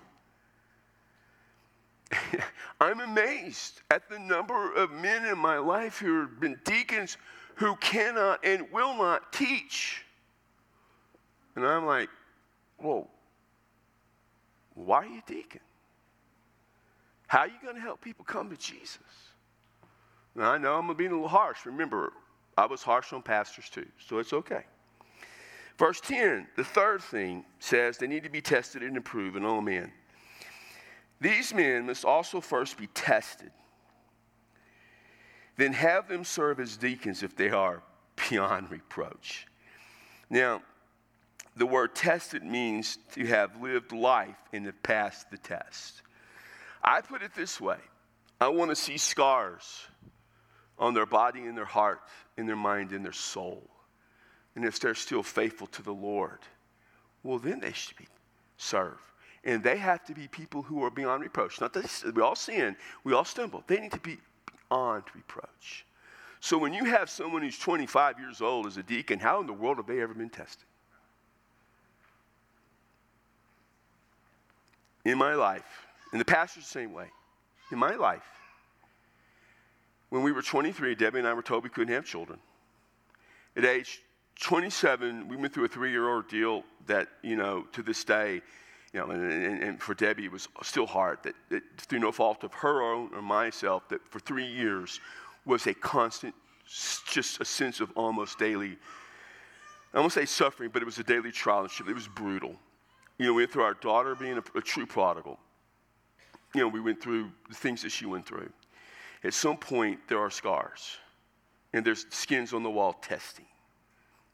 I'm 2.80 3.00
amazed 3.00 3.80
at 3.90 4.08
the 4.08 4.18
number 4.18 4.74
of 4.74 4.90
men 4.90 5.26
in 5.26 5.38
my 5.38 5.58
life 5.58 5.98
who 5.98 6.20
have 6.20 6.40
been 6.40 6.58
deacons 6.64 7.16
who 7.56 7.76
cannot 7.76 8.44
and 8.44 8.70
will 8.72 8.94
not 8.94 9.32
teach. 9.32 10.04
And 11.54 11.66
I'm 11.66 11.86
like, 11.86 12.08
whoa, 12.78 13.08
why 14.74 14.98
are 14.98 15.06
you 15.06 15.22
deacon? 15.26 15.60
How 17.26 17.40
are 17.40 17.46
you 17.46 17.54
going 17.62 17.76
to 17.76 17.80
help 17.80 18.00
people 18.00 18.24
come 18.24 18.50
to 18.50 18.56
Jesus? 18.56 18.98
Now, 20.34 20.52
I 20.52 20.58
know 20.58 20.78
I'm 20.78 20.94
being 20.96 21.10
a 21.10 21.14
little 21.14 21.28
harsh. 21.28 21.66
Remember, 21.66 22.12
I 22.56 22.66
was 22.66 22.82
harsh 22.82 23.12
on 23.12 23.22
pastors 23.22 23.68
too, 23.68 23.86
so 24.06 24.18
it's 24.18 24.32
okay. 24.32 24.64
Verse 25.78 26.00
10, 26.00 26.46
the 26.56 26.64
third 26.64 27.02
thing 27.02 27.44
says 27.58 27.96
they 27.98 28.06
need 28.06 28.22
to 28.24 28.30
be 28.30 28.40
tested 28.40 28.82
and 28.82 28.96
improved 28.96 29.36
in 29.36 29.44
all 29.44 29.60
men. 29.60 29.90
These 31.22 31.54
men 31.54 31.86
must 31.86 32.04
also 32.04 32.40
first 32.40 32.76
be 32.76 32.88
tested, 32.88 33.52
then 35.56 35.72
have 35.72 36.08
them 36.08 36.24
serve 36.24 36.58
as 36.58 36.76
deacons 36.76 37.22
if 37.22 37.36
they 37.36 37.50
are 37.50 37.80
beyond 38.28 38.72
reproach. 38.72 39.46
Now, 40.28 40.62
the 41.54 41.64
word 41.64 41.94
tested 41.94 42.42
means 42.42 42.98
to 43.12 43.24
have 43.26 43.62
lived 43.62 43.92
life 43.92 44.36
and 44.52 44.66
have 44.66 44.82
passed 44.82 45.30
the 45.30 45.38
test. 45.38 46.02
I 46.82 47.02
put 47.02 47.22
it 47.22 47.34
this 47.36 47.60
way 47.60 47.78
I 48.40 48.48
want 48.48 48.70
to 48.70 48.76
see 48.76 48.98
scars 48.98 49.86
on 50.76 50.92
their 50.92 51.06
body 51.06 51.42
and 51.42 51.56
their 51.56 51.64
heart, 51.64 52.00
in 52.36 52.46
their 52.46 52.56
mind 52.56 52.90
and 52.90 53.04
their 53.04 53.12
soul. 53.12 53.62
And 54.56 54.64
if 54.64 54.80
they're 54.80 54.96
still 54.96 55.22
faithful 55.22 55.68
to 55.68 55.82
the 55.82 55.94
Lord, 55.94 56.40
well, 57.22 57.38
then 57.38 57.60
they 57.60 57.72
should 57.72 57.96
be 57.96 58.08
serve. 58.56 59.11
And 59.44 59.62
they 59.62 59.76
have 59.76 60.04
to 60.04 60.14
be 60.14 60.28
people 60.28 60.62
who 60.62 60.84
are 60.84 60.90
beyond 60.90 61.22
reproach. 61.22 61.60
Not 61.60 61.72
that 61.72 62.12
we 62.14 62.22
all 62.22 62.36
sin, 62.36 62.76
we 63.04 63.12
all 63.12 63.24
stumble. 63.24 63.64
They 63.66 63.80
need 63.80 63.92
to 63.92 64.00
be 64.00 64.18
beyond 64.68 65.04
reproach. 65.14 65.84
So 66.40 66.58
when 66.58 66.72
you 66.72 66.84
have 66.84 67.08
someone 67.08 67.42
who's 67.42 67.58
25 67.58 68.18
years 68.18 68.40
old 68.40 68.66
as 68.66 68.76
a 68.76 68.82
deacon, 68.82 69.18
how 69.18 69.40
in 69.40 69.46
the 69.46 69.52
world 69.52 69.76
have 69.76 69.86
they 69.86 70.00
ever 70.00 70.14
been 70.14 70.30
tested? 70.30 70.64
In 75.04 75.18
my 75.18 75.34
life, 75.34 75.86
and 76.12 76.20
the 76.20 76.24
pastor's 76.24 76.64
the 76.64 76.70
same 76.70 76.92
way. 76.92 77.06
In 77.70 77.78
my 77.78 77.94
life, 77.94 78.22
when 80.10 80.22
we 80.22 80.30
were 80.30 80.42
23, 80.42 80.94
Debbie 80.94 81.20
and 81.20 81.28
I 81.28 81.32
were 81.32 81.42
told 81.42 81.64
we 81.64 81.70
couldn't 81.70 81.94
have 81.94 82.04
children. 82.04 82.38
At 83.56 83.64
age 83.64 84.00
27, 84.40 85.28
we 85.28 85.36
went 85.36 85.54
through 85.54 85.64
a 85.64 85.68
three 85.68 85.90
year 85.90 86.08
ordeal 86.08 86.64
that, 86.86 87.08
you 87.22 87.36
know, 87.36 87.64
to 87.72 87.82
this 87.82 88.04
day, 88.04 88.42
you 88.92 89.00
know, 89.00 89.10
and, 89.10 89.62
and, 89.62 89.82
for 89.82 89.94
Debbie, 89.94 90.26
it 90.26 90.32
was 90.32 90.48
still 90.62 90.86
hard 90.86 91.18
that, 91.22 91.34
that, 91.48 91.62
through 91.78 92.00
no 92.00 92.12
fault 92.12 92.44
of 92.44 92.52
her 92.52 92.82
own 92.82 93.10
or 93.14 93.22
myself, 93.22 93.88
that 93.88 94.00
for 94.10 94.20
three 94.20 94.46
years 94.46 95.00
was 95.46 95.66
a 95.66 95.72
constant, 95.74 96.34
just 96.66 97.40
a 97.40 97.44
sense 97.44 97.80
of 97.80 97.90
almost 97.96 98.38
daily, 98.38 98.76
I 99.94 100.00
won't 100.00 100.12
say 100.12 100.26
suffering, 100.26 100.70
but 100.72 100.82
it 100.82 100.84
was 100.84 100.98
a 100.98 101.04
daily 101.04 101.32
trial. 101.32 101.60
and 101.60 101.88
It 101.88 101.94
was 101.94 102.08
brutal. 102.08 102.54
You 103.18 103.26
know, 103.26 103.34
we 103.34 103.42
went 103.42 103.52
through 103.52 103.64
our 103.64 103.74
daughter 103.74 104.14
being 104.14 104.38
a, 104.38 104.58
a 104.58 104.60
true 104.60 104.86
prodigal. 104.86 105.38
You 106.54 106.62
know, 106.62 106.68
we 106.68 106.80
went 106.80 107.02
through 107.02 107.30
the 107.48 107.54
things 107.54 107.82
that 107.82 107.92
she 107.92 108.04
went 108.04 108.26
through. 108.26 108.50
At 109.24 109.34
some 109.34 109.56
point, 109.56 110.00
there 110.08 110.18
are 110.18 110.30
scars, 110.30 110.96
and 111.72 111.84
there's 111.84 112.06
skins 112.10 112.52
on 112.52 112.62
the 112.62 112.70
wall 112.70 112.94
testing. 112.94 113.46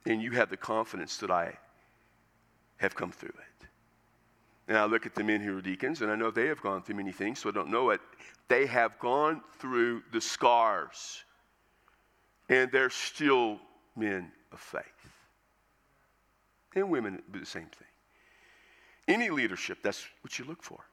And 0.07 0.23
you 0.23 0.33
have 0.33 0.51
the 0.51 0.57
confidence 0.57 1.19
that 1.19 1.31
I 1.31 1.59
have 2.79 2.95
come 2.95 3.13
through 3.13 3.29
it. 3.29 3.68
And 4.69 4.77
I 4.77 4.85
look 4.85 5.07
at 5.07 5.15
the 5.15 5.25
men 5.25 5.41
who 5.41 5.57
are 5.57 5.63
deacons, 5.63 6.03
and 6.03 6.11
I 6.11 6.15
know 6.15 6.31
they 6.31 6.47
have 6.47 6.61
gone 6.61 6.83
through 6.83 6.97
many 6.97 7.13
things, 7.13 7.41
so 7.41 7.49
I 7.49 7.53
don't 7.53 7.71
know 7.71 7.91
it. 7.91 8.01
They 8.49 8.67
have 8.67 8.99
gone 8.99 9.41
through 9.59 10.03
the 10.13 10.21
scars, 10.21 11.25
and 12.49 12.71
they're 12.71 12.91
still 12.91 13.59
men 13.97 14.31
of 14.53 14.61
faith. 14.61 14.85
And 16.75 16.91
women 16.91 17.23
do 17.33 17.41
the 17.41 17.47
same 17.47 17.67
thing. 17.67 17.89
Any 19.09 19.31
leadership, 19.31 19.79
that's 19.83 20.07
what 20.23 20.39
you 20.39 20.45
look 20.45 20.63
for 20.63 20.85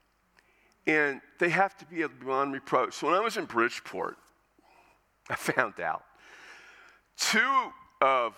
and 0.87 1.21
they 1.39 1.49
have 1.49 1.77
to 1.77 1.85
be 1.85 2.05
beyond 2.19 2.53
reproach. 2.53 2.93
So 2.93 3.07
when 3.07 3.15
I 3.15 3.19
was 3.19 3.37
in 3.37 3.45
Bridgeport, 3.45 4.17
I 5.29 5.35
found 5.35 5.79
out 5.79 6.03
two 7.17 7.71
of 8.01 8.35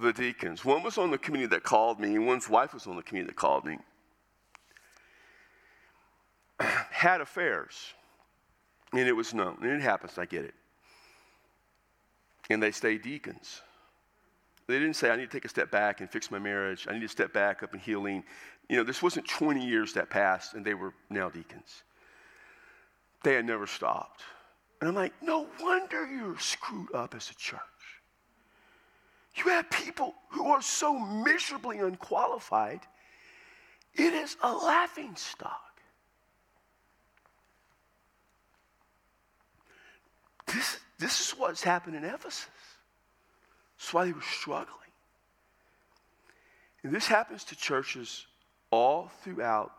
the 0.00 0.12
deacons, 0.12 0.64
one 0.64 0.82
was 0.82 0.96
on 0.96 1.10
the 1.10 1.18
committee 1.18 1.46
that 1.46 1.62
called 1.62 2.00
me, 2.00 2.14
and 2.14 2.26
one's 2.26 2.48
wife 2.48 2.72
was 2.72 2.86
on 2.86 2.96
the 2.96 3.02
committee 3.02 3.26
that 3.26 3.36
called 3.36 3.64
me, 3.64 3.78
had 7.02 7.20
affairs. 7.20 7.92
And 8.92 9.08
it 9.08 9.12
was 9.12 9.34
known. 9.34 9.58
And 9.62 9.72
it 9.72 9.82
happens, 9.82 10.18
I 10.18 10.24
get 10.24 10.44
it. 10.44 10.54
And 12.48 12.62
they 12.62 12.70
stayed 12.70 13.02
deacons. 13.02 13.60
They 14.68 14.78
didn't 14.78 14.94
say, 14.94 15.10
I 15.10 15.16
need 15.16 15.30
to 15.30 15.36
take 15.36 15.44
a 15.44 15.48
step 15.48 15.70
back 15.70 16.00
and 16.00 16.08
fix 16.08 16.30
my 16.30 16.38
marriage. 16.38 16.86
I 16.88 16.92
need 16.92 17.00
to 17.00 17.08
step 17.08 17.32
back 17.32 17.62
up 17.62 17.74
in 17.74 17.80
healing. 17.80 18.22
You 18.68 18.76
know, 18.76 18.84
this 18.84 19.02
wasn't 19.02 19.26
20 19.26 19.66
years 19.66 19.92
that 19.94 20.10
passed 20.10 20.54
and 20.54 20.64
they 20.64 20.74
were 20.74 20.94
now 21.10 21.28
deacons. 21.28 21.82
They 23.24 23.34
had 23.34 23.44
never 23.44 23.66
stopped. 23.66 24.22
And 24.80 24.88
I'm 24.88 24.94
like, 24.94 25.12
no 25.20 25.48
wonder 25.60 26.06
you're 26.06 26.38
screwed 26.38 26.94
up 26.94 27.14
as 27.14 27.30
a 27.30 27.34
church. 27.34 27.60
You 29.34 29.50
have 29.50 29.68
people 29.70 30.14
who 30.30 30.48
are 30.48 30.62
so 30.62 30.98
miserably 30.98 31.78
unqualified, 31.78 32.80
it 33.94 34.12
is 34.12 34.36
a 34.42 34.52
laughing 34.52 35.16
stock. 35.16 35.71
This, 40.46 40.78
this 40.98 41.20
is 41.20 41.30
what's 41.38 41.62
happened 41.62 41.96
in 41.96 42.04
Ephesus. 42.04 42.46
That's 43.78 43.94
why 43.94 44.04
they 44.06 44.12
were 44.12 44.20
struggling. 44.22 44.78
And 46.82 46.92
this 46.92 47.06
happens 47.06 47.44
to 47.44 47.56
churches 47.56 48.26
all 48.70 49.10
throughout 49.22 49.72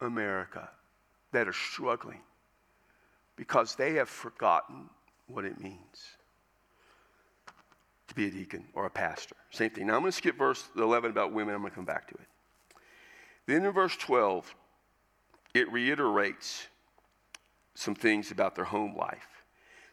America 0.00 0.68
that 1.32 1.48
are 1.48 1.52
struggling 1.52 2.20
because 3.36 3.76
they 3.76 3.94
have 3.94 4.08
forgotten 4.08 4.90
what 5.28 5.44
it 5.44 5.60
means. 5.60 6.16
to 8.08 8.14
be 8.14 8.26
a 8.26 8.30
deacon 8.30 8.64
or 8.72 8.86
a 8.86 8.90
pastor. 8.90 9.36
Same 9.50 9.70
thing. 9.70 9.86
Now 9.86 9.94
I'm 9.94 10.00
going 10.00 10.12
to 10.12 10.16
skip 10.16 10.36
verse 10.36 10.64
11 10.76 11.10
about 11.10 11.32
women. 11.32 11.54
I'm 11.54 11.60
going 11.60 11.70
to 11.70 11.74
come 11.76 11.84
back 11.84 12.08
to 12.08 12.14
it. 12.14 12.26
Then 13.46 13.64
in 13.64 13.72
verse 13.72 13.96
12, 13.96 14.54
it 15.54 15.70
reiterates 15.70 16.66
some 17.74 17.94
things 17.94 18.30
about 18.30 18.54
their 18.54 18.64
home 18.64 18.96
life. 18.96 19.37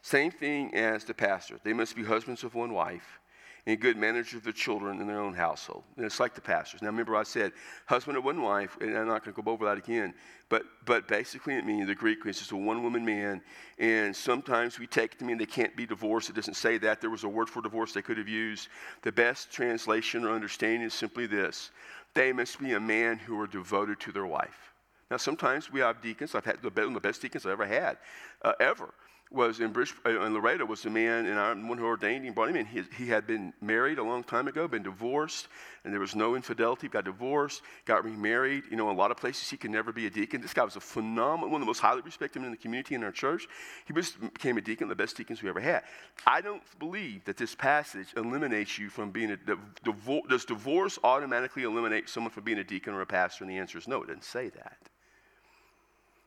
Same 0.06 0.30
thing 0.30 0.72
as 0.76 1.04
the 1.04 1.16
pastor. 1.16 1.60
They 1.64 1.74
must 1.74 1.96
be 1.96 2.04
husbands 2.04 2.44
of 2.44 2.54
one 2.54 2.74
wife 2.74 3.20
and 3.66 3.80
good 3.80 3.98
managers 3.98 4.36
of 4.36 4.44
their 4.44 4.54
children 4.54 5.02
in 5.02 5.08
their 5.08 5.20
own 5.20 5.34
household. 5.34 5.82
And 5.98 6.06
it's 6.06 6.20
like 6.20 6.36
the 6.36 6.42
pastors. 6.42 6.84
Now, 6.84 6.90
remember, 6.90 7.16
I 7.16 7.24
said 7.24 7.54
husband 7.88 8.16
of 8.16 8.24
one 8.24 8.40
wife, 8.40 8.78
and 8.80 8.96
I'm 8.96 9.08
not 9.08 9.26
going 9.26 9.34
to 9.34 9.42
go 9.42 9.52
over 9.52 9.66
that 9.66 9.80
again. 9.80 10.14
But, 10.48 10.62
but 10.86 11.08
basically, 11.08 11.56
it 11.56 11.66
means 11.66 11.88
the 11.88 11.96
Greek 11.96 12.24
is 12.28 12.38
just 12.38 12.52
a 12.52 12.56
one 12.56 12.84
woman 12.84 13.04
man. 13.04 13.42
And 13.80 14.16
sometimes 14.16 14.78
we 14.78 14.86
take 14.86 15.14
it 15.14 15.20
to 15.20 15.26
mean 15.26 15.40
they 15.40 15.48
can't 15.48 15.76
be 15.76 15.88
divorced. 15.88 16.30
It 16.30 16.36
doesn't 16.36 16.54
say 16.54 16.78
that. 16.78 17.02
There 17.02 17.10
was 17.10 17.24
a 17.24 17.28
word 17.28 17.50
for 17.50 17.64
divorce 17.64 17.92
they 17.92 18.04
could 18.04 18.20
have 18.20 18.30
used. 18.30 18.68
The 19.02 19.12
best 19.12 19.52
translation 19.52 20.24
or 20.24 20.36
understanding 20.36 20.84
is 20.84 20.94
simply 20.94 21.26
this 21.26 21.72
they 22.14 22.32
must 22.32 22.60
be 22.60 22.74
a 22.74 22.80
man 22.80 23.18
who 23.18 23.42
are 23.42 23.48
devoted 23.48 24.00
to 24.02 24.12
their 24.12 24.28
wife. 24.28 24.72
Now, 25.10 25.18
sometimes 25.18 25.72
we 25.72 25.80
have 25.80 26.00
deacons. 26.00 26.36
I've 26.36 26.46
had 26.46 26.62
the 26.62 26.70
best 26.70 27.24
deacons 27.24 27.48
I've 27.48 27.54
ever 27.54 27.66
had, 27.66 27.98
uh, 28.44 28.54
ever 28.60 28.94
was 29.36 29.60
in, 29.60 29.76
uh, 29.76 30.22
in 30.22 30.34
Laredo 30.34 30.66
was 30.66 30.82
the 30.82 30.90
man, 30.90 31.26
and 31.26 31.38
I'm 31.38 31.68
one 31.68 31.78
who 31.78 31.86
ordained 31.86 32.26
him, 32.26 32.34
brought 32.34 32.50
him 32.50 32.56
in. 32.56 32.66
He, 32.66 32.84
he, 32.98 33.08
had 33.08 33.28
been 33.28 33.54
married 33.62 34.00
a 34.00 34.04
long 34.04 34.24
time 34.24 34.48
ago, 34.48 34.68
been 34.68 34.82
divorced, 34.82 35.48
and 35.84 35.94
there 35.94 36.00
was 36.00 36.16
no 36.16 36.36
infidelity. 36.36 36.88
Got 36.88 37.06
divorced, 37.06 37.62
got 37.86 38.04
remarried. 38.04 38.64
You 38.72 38.78
know, 38.78 38.90
a 38.90 38.94
lot 38.94 39.12
of 39.12 39.18
places 39.18 39.50
he 39.50 39.58
could 39.58 39.72
never 39.72 39.92
be 39.92 40.08
a 40.08 40.10
deacon. 40.10 40.42
This 40.42 40.54
guy 40.54 40.64
was 40.64 40.76
a 40.76 40.80
phenomenal, 40.80 41.50
one 41.50 41.62
of 41.62 41.66
the 41.66 41.70
most 41.70 41.80
highly 41.80 42.02
respected 42.02 42.40
men 42.40 42.48
in 42.48 42.52
the 42.52 42.58
community 42.58 42.96
in 42.96 43.04
our 43.04 43.12
church. 43.12 43.48
He 43.86 43.94
became 43.94 44.58
a 44.58 44.62
deacon, 44.62 44.88
the 44.88 44.96
best 44.96 45.18
deacons 45.18 45.44
we 45.44 45.50
ever 45.50 45.60
had. 45.60 45.84
I 46.26 46.42
don't 46.42 46.64
believe 46.80 47.26
that 47.26 47.38
this 47.38 47.54
passage 47.54 48.08
eliminates 48.16 48.80
you 48.80 48.90
from 48.90 49.12
being 49.12 49.32
a 49.32 49.38
divorce. 49.84 50.24
Does 50.30 50.46
divorce 50.46 50.98
automatically 51.04 51.64
eliminate 51.64 52.10
someone 52.10 52.32
from 52.32 52.44
being 52.44 52.60
a 52.60 52.64
deacon 52.64 52.94
or 52.94 53.02
a 53.02 53.06
pastor? 53.06 53.44
And 53.44 53.52
the 53.52 53.58
answer 53.58 53.78
is 53.78 53.88
no. 53.88 54.02
It 54.02 54.08
doesn't 54.08 54.24
say 54.24 54.50
that. 54.50 54.78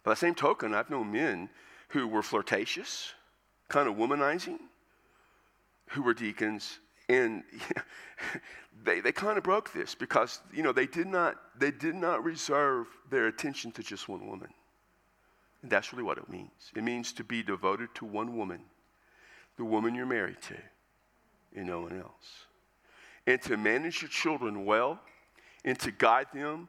By 0.04 0.12
the 0.12 0.16
same 0.16 0.34
token, 0.34 0.74
I've 0.74 0.90
known 0.90 1.10
men 1.12 1.50
who 1.88 2.06
were 2.06 2.22
flirtatious, 2.22 3.12
kind 3.68 3.88
of 3.88 3.96
womanizing, 3.96 4.58
who 5.90 6.02
were 6.02 6.14
deacons, 6.14 6.78
and 7.08 7.42
they, 8.84 9.00
they 9.00 9.12
kind 9.12 9.38
of 9.38 9.44
broke 9.44 9.72
this 9.72 9.94
because 9.94 10.40
you 10.52 10.62
know 10.62 10.72
they 10.72 10.86
did 10.86 11.06
not 11.06 11.36
they 11.58 11.70
did 11.70 11.94
not 11.94 12.22
reserve 12.24 12.86
their 13.10 13.26
attention 13.26 13.72
to 13.72 13.82
just 13.82 14.08
one 14.08 14.26
woman. 14.26 14.48
And 15.62 15.70
that's 15.70 15.92
really 15.92 16.04
what 16.04 16.18
it 16.18 16.28
means. 16.28 16.50
It 16.76 16.84
means 16.84 17.12
to 17.14 17.24
be 17.24 17.42
devoted 17.42 17.92
to 17.96 18.04
one 18.04 18.36
woman, 18.36 18.60
the 19.56 19.64
woman 19.64 19.94
you're 19.94 20.06
married 20.06 20.40
to, 20.42 20.56
and 21.56 21.66
no 21.66 21.80
one 21.80 21.98
else. 21.98 22.46
And 23.26 23.42
to 23.42 23.56
manage 23.56 24.00
your 24.00 24.08
children 24.08 24.64
well, 24.64 25.00
and 25.64 25.78
to 25.80 25.90
guide 25.90 26.28
them 26.32 26.68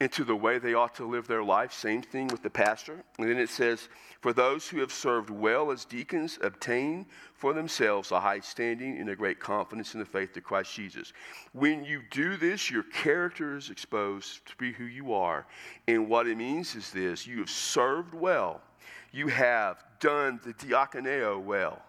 into 0.00 0.22
the 0.22 0.36
way 0.36 0.58
they 0.58 0.74
ought 0.74 0.94
to 0.94 1.04
live 1.04 1.26
their 1.26 1.42
life. 1.42 1.72
Same 1.72 2.02
thing 2.02 2.28
with 2.28 2.42
the 2.42 2.50
pastor. 2.50 3.02
And 3.18 3.28
then 3.28 3.38
it 3.38 3.50
says, 3.50 3.88
For 4.20 4.32
those 4.32 4.68
who 4.68 4.78
have 4.78 4.92
served 4.92 5.28
well 5.28 5.72
as 5.72 5.84
deacons 5.84 6.38
obtain 6.40 7.06
for 7.34 7.52
themselves 7.52 8.12
a 8.12 8.20
high 8.20 8.38
standing 8.40 8.98
and 8.98 9.10
a 9.10 9.16
great 9.16 9.40
confidence 9.40 9.94
in 9.94 10.00
the 10.00 10.06
faith 10.06 10.36
of 10.36 10.44
Christ 10.44 10.72
Jesus. 10.72 11.12
When 11.52 11.84
you 11.84 12.02
do 12.10 12.36
this, 12.36 12.70
your 12.70 12.84
character 12.84 13.56
is 13.56 13.70
exposed 13.70 14.46
to 14.46 14.56
be 14.56 14.72
who 14.72 14.84
you 14.84 15.12
are. 15.12 15.46
And 15.88 16.08
what 16.08 16.28
it 16.28 16.36
means 16.36 16.76
is 16.76 16.92
this 16.92 17.26
you 17.26 17.38
have 17.38 17.50
served 17.50 18.14
well, 18.14 18.60
you 19.10 19.26
have 19.28 19.82
done 19.98 20.38
the 20.44 20.54
diakoneo 20.54 21.42
well. 21.42 21.82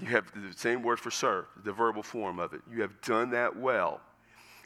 You 0.00 0.08
have 0.08 0.30
the 0.34 0.56
same 0.56 0.82
word 0.82 0.98
for 0.98 1.10
serve, 1.10 1.46
the 1.62 1.72
verbal 1.72 2.02
form 2.02 2.40
of 2.40 2.52
it. 2.52 2.62
You 2.70 2.80
have 2.82 3.00
done 3.00 3.30
that 3.30 3.56
well. 3.56 4.00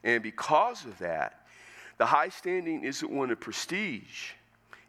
And 0.02 0.22
because 0.22 0.86
of 0.86 0.98
that, 0.98 1.46
the 1.98 2.06
high 2.06 2.28
standing 2.28 2.84
isn't 2.84 3.10
one 3.10 3.30
of 3.30 3.40
prestige, 3.40 4.32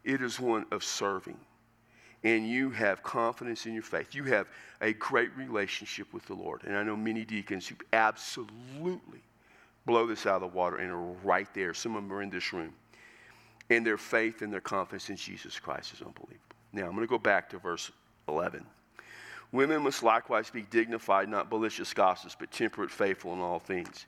it 0.04 0.22
is 0.22 0.40
one 0.40 0.66
of 0.72 0.84
serving. 0.84 1.38
And 2.24 2.48
you 2.48 2.70
have 2.72 3.02
confidence 3.02 3.66
in 3.66 3.74
your 3.74 3.84
faith. 3.84 4.14
You 4.14 4.26
have 4.26 4.48
a 4.82 4.92
great 4.94 5.36
relationship 5.38 6.14
with 6.14 6.26
the 6.26 6.34
Lord. 6.34 6.64
And 6.66 6.76
I 6.76 6.84
know 6.84 6.98
many 6.98 7.24
deacons 7.24 7.66
who 7.66 7.76
absolutely 7.94 9.22
blow 9.86 10.06
this 10.06 10.26
out 10.26 10.36
of 10.36 10.52
the 10.52 10.58
water 10.58 10.78
and 10.78 10.92
are 10.92 11.16
right 11.24 11.48
there. 11.54 11.74
Some 11.74 11.96
of 11.96 12.04
them 12.04 12.12
are 12.12 12.22
in 12.22 12.30
this 12.30 12.52
room. 12.52 12.74
And 13.70 13.86
their 13.86 13.98
faith 13.98 14.42
and 14.42 14.52
their 14.52 14.60
confidence 14.60 15.10
in 15.10 15.16
Jesus 15.16 15.60
Christ 15.60 15.94
is 15.94 16.02
unbelievable. 16.02 16.40
Now, 16.74 16.84
I'm 16.84 16.92
going 16.92 17.08
to 17.08 17.08
go 17.08 17.18
back 17.18 17.50
to 17.52 17.58
verse 17.58 17.90
11. 18.28 18.66
Women 19.52 19.82
must 19.84 20.04
likewise 20.04 20.50
be 20.50 20.64
dignified, 20.64 21.30
not 21.30 21.50
malicious 21.50 21.94
gossips, 21.94 22.36
but 22.38 22.52
temperate, 22.52 22.92
faithful 22.92 23.34
in 23.34 23.40
all 23.40 23.60
things. 23.60 24.06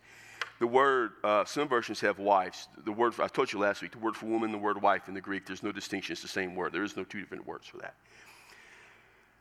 The 0.61 0.67
word, 0.67 1.13
uh, 1.23 1.43
some 1.43 1.67
versions 1.67 1.99
have 2.01 2.19
wives. 2.19 2.67
The 2.85 2.91
word, 2.91 3.15
for, 3.15 3.23
I 3.23 3.27
told 3.27 3.51
you 3.51 3.57
last 3.57 3.81
week, 3.81 3.93
the 3.93 3.97
word 3.97 4.15
for 4.15 4.27
woman, 4.27 4.51
the 4.51 4.59
word 4.59 4.79
wife 4.79 5.07
in 5.07 5.15
the 5.15 5.19
Greek, 5.19 5.47
there's 5.47 5.63
no 5.63 5.71
distinction. 5.71 6.13
It's 6.13 6.21
the 6.21 6.27
same 6.27 6.53
word. 6.53 6.71
There 6.71 6.83
is 6.83 6.95
no 6.95 7.03
two 7.03 7.19
different 7.19 7.47
words 7.47 7.65
for 7.65 7.77
that. 7.77 7.95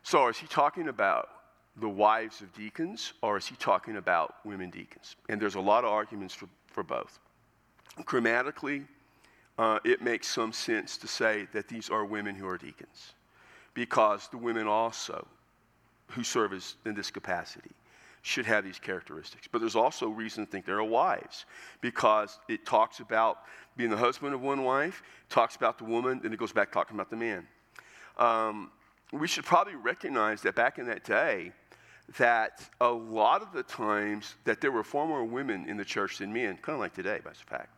So 0.02 0.28
is 0.28 0.38
he 0.38 0.46
talking 0.46 0.88
about 0.88 1.28
the 1.76 1.90
wives 1.90 2.40
of 2.40 2.50
deacons 2.54 3.12
or 3.20 3.36
is 3.36 3.46
he 3.46 3.54
talking 3.56 3.98
about 3.98 4.36
women 4.46 4.70
deacons? 4.70 5.16
And 5.28 5.38
there's 5.38 5.56
a 5.56 5.60
lot 5.60 5.84
of 5.84 5.90
arguments 5.90 6.32
for, 6.32 6.48
for 6.68 6.82
both. 6.82 7.18
Grammatically, 8.06 8.84
uh, 9.58 9.78
it 9.84 10.00
makes 10.00 10.26
some 10.26 10.54
sense 10.54 10.96
to 10.96 11.06
say 11.06 11.46
that 11.52 11.68
these 11.68 11.90
are 11.90 12.06
women 12.06 12.34
who 12.34 12.48
are 12.48 12.56
deacons 12.56 13.12
because 13.74 14.26
the 14.28 14.38
women 14.38 14.66
also 14.66 15.26
who 16.12 16.24
serve 16.24 16.54
as, 16.54 16.76
in 16.86 16.94
this 16.94 17.10
capacity 17.10 17.72
should 18.22 18.46
have 18.46 18.64
these 18.64 18.78
characteristics. 18.78 19.48
But 19.50 19.60
there's 19.60 19.76
also 19.76 20.08
reason 20.08 20.44
to 20.44 20.50
think 20.50 20.66
they're 20.66 20.82
wives 20.82 21.46
because 21.80 22.38
it 22.48 22.66
talks 22.66 23.00
about 23.00 23.38
being 23.76 23.90
the 23.90 23.96
husband 23.96 24.34
of 24.34 24.42
one 24.42 24.62
wife, 24.62 25.02
talks 25.28 25.56
about 25.56 25.78
the 25.78 25.84
woman, 25.84 26.20
then 26.22 26.32
it 26.32 26.38
goes 26.38 26.52
back 26.52 26.70
talking 26.70 26.96
about 26.96 27.10
the 27.10 27.16
man. 27.16 27.46
Um, 28.18 28.70
we 29.12 29.26
should 29.26 29.44
probably 29.44 29.74
recognize 29.74 30.42
that 30.42 30.54
back 30.54 30.78
in 30.78 30.86
that 30.86 31.04
day, 31.04 31.52
that 32.18 32.68
a 32.80 32.88
lot 32.88 33.40
of 33.40 33.52
the 33.52 33.62
times 33.62 34.34
that 34.44 34.60
there 34.60 34.72
were 34.72 34.84
far 34.84 35.06
more 35.06 35.24
women 35.24 35.68
in 35.68 35.76
the 35.76 35.84
church 35.84 36.18
than 36.18 36.32
men, 36.32 36.58
kind 36.60 36.74
of 36.74 36.80
like 36.80 36.94
today, 36.94 37.20
by 37.24 37.30
the 37.30 37.36
fact. 37.36 37.76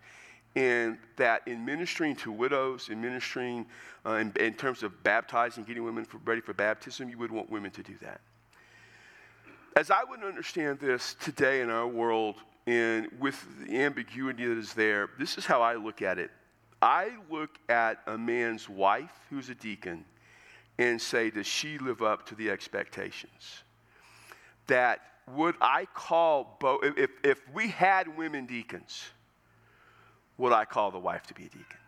And 0.55 0.99
that 1.17 1.43
in 1.47 1.65
ministering 1.65 2.17
to 2.17 2.33
widows, 2.33 2.89
in 2.89 3.01
ministering 3.01 3.67
uh, 4.05 4.15
in, 4.15 4.33
in 4.39 4.55
terms 4.55 4.83
of 4.83 5.03
baptizing, 5.03 5.65
getting 5.65 5.85
women 5.85 6.05
for, 6.05 6.19
ready 6.25 6.41
for 6.41 6.53
baptism, 6.53 7.09
you 7.09 7.17
would 7.19 7.31
want 7.31 7.49
women 7.49 7.71
to 7.71 7.83
do 7.83 7.95
that. 8.03 8.21
As 9.75 9.91
I 9.91 10.05
would 10.05 10.23
understand 10.23 10.81
this 10.81 11.17
today 11.21 11.63
in 11.63 11.71
our 11.71 11.87
world, 11.87 12.37
and 12.67 13.09
with 13.19 13.45
the 13.67 13.83
ambiguity 13.83 14.47
that 14.47 14.59
is 14.59 14.75
there, 14.75 15.11
this 15.19 15.39
is 15.39 15.47
how 15.47 15.63
I 15.63 15.75
look 15.75 16.03
at 16.03 16.19
it. 16.19 16.31
I 16.81 17.13
look 17.31 17.59
at 17.69 18.03
a 18.07 18.19
man's 18.19 18.69
wife 18.69 19.13
who's 19.31 19.49
a 19.49 19.55
deacon 19.55 20.05
and 20.79 21.01
say, 21.01 21.31
does 21.31 21.47
she 21.47 21.79
live 21.79 22.03
up 22.03 22.27
to 22.27 22.35
the 22.35 22.51
expectations? 22.51 23.63
That 24.67 25.01
would 25.35 25.55
I 25.61 25.87
call 25.95 26.57
both, 26.61 26.81
if, 26.97 27.11
if 27.25 27.41
we 27.55 27.69
had 27.69 28.17
women 28.17 28.47
deacons, 28.47 29.05
would 30.39 30.53
I 30.53 30.65
call 30.65 30.91
the 30.91 30.99
wife 30.99 31.23
to 31.29 31.35
be 31.35 31.45
a 31.45 31.49
deacon? 31.49 31.79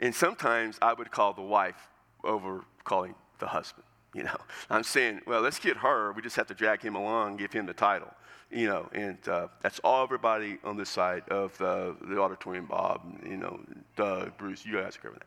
And 0.00 0.14
sometimes 0.14 0.78
I 0.80 0.92
would 0.92 1.10
call 1.10 1.32
the 1.32 1.42
wife 1.42 1.88
over 2.24 2.64
calling 2.84 3.14
the 3.40 3.46
husband. 3.46 3.84
You 4.14 4.24
know, 4.24 4.36
I'm 4.70 4.82
saying, 4.82 5.22
well, 5.26 5.40
let's 5.40 5.58
get 5.58 5.76
her. 5.78 6.12
We 6.12 6.22
just 6.22 6.36
have 6.36 6.46
to 6.48 6.54
drag 6.54 6.82
him 6.82 6.96
along, 6.96 7.36
give 7.36 7.52
him 7.52 7.66
the 7.66 7.74
title. 7.74 8.12
You 8.50 8.66
know, 8.66 8.88
and 8.92 9.18
uh, 9.28 9.48
that's 9.60 9.78
all 9.80 10.02
everybody 10.02 10.56
on 10.64 10.78
this 10.78 10.88
side 10.88 11.22
of 11.28 11.56
the 11.58 12.18
auditorium. 12.18 12.64
Bob, 12.64 13.02
you 13.22 13.36
know, 13.36 13.60
Doug, 13.94 14.38
Bruce, 14.38 14.64
you 14.64 14.72
guys 14.74 14.98
are 15.04 15.10
that. 15.10 15.22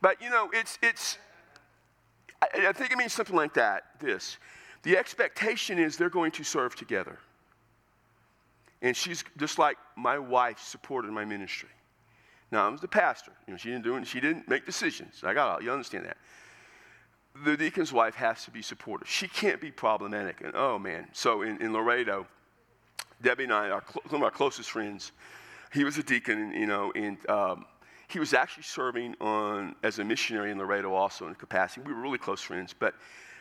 But 0.00 0.22
you 0.22 0.30
know, 0.30 0.48
it's 0.52 0.78
it's. 0.80 1.18
I, 2.40 2.68
I 2.68 2.72
think 2.72 2.92
it 2.92 2.98
means 2.98 3.12
something 3.12 3.34
like 3.34 3.54
that. 3.54 3.98
This, 3.98 4.36
the 4.84 4.96
expectation 4.96 5.76
is 5.76 5.96
they're 5.96 6.08
going 6.08 6.30
to 6.32 6.44
serve 6.44 6.76
together. 6.76 7.18
And 8.80 8.96
she's 8.96 9.24
just 9.38 9.58
like 9.58 9.76
my 9.96 10.18
wife 10.18 10.60
supported 10.60 11.10
my 11.10 11.24
ministry. 11.24 11.68
Now 12.52 12.66
I 12.66 12.68
was 12.68 12.80
the 12.80 12.88
pastor. 12.88 13.32
You 13.48 13.54
know, 13.54 13.56
she 13.56 13.70
didn't 13.70 13.84
do 13.84 13.96
it. 13.96 14.06
She 14.06 14.20
didn't 14.20 14.48
make 14.48 14.66
decisions. 14.66 15.22
I 15.24 15.34
got 15.34 15.64
you 15.64 15.72
understand 15.72 16.04
that 16.04 16.16
the 17.44 17.56
deacon's 17.56 17.92
wife 17.92 18.14
has 18.14 18.44
to 18.44 18.50
be 18.50 18.62
supportive. 18.62 19.08
She 19.08 19.28
can't 19.28 19.60
be 19.60 19.70
problematic. 19.70 20.40
And 20.42 20.54
oh 20.54 20.78
man, 20.78 21.08
so 21.12 21.42
in, 21.42 21.60
in 21.62 21.72
Laredo, 21.72 22.26
Debbie 23.22 23.44
and 23.44 23.52
I, 23.52 23.70
our, 23.70 23.84
some 24.10 24.20
of 24.20 24.22
our 24.22 24.30
closest 24.30 24.70
friends, 24.70 25.12
he 25.72 25.84
was 25.84 25.96
a 25.96 26.02
deacon, 26.02 26.52
you 26.52 26.66
know, 26.66 26.92
and 26.94 27.18
um, 27.30 27.64
he 28.08 28.18
was 28.18 28.34
actually 28.34 28.64
serving 28.64 29.14
on 29.20 29.74
as 29.82 29.98
a 29.98 30.04
missionary 30.04 30.50
in 30.50 30.58
Laredo 30.58 30.92
also 30.92 31.28
in 31.28 31.34
capacity. 31.34 31.80
We 31.86 31.94
were 31.94 32.00
really 32.00 32.18
close 32.18 32.42
friends, 32.42 32.74
but 32.78 32.94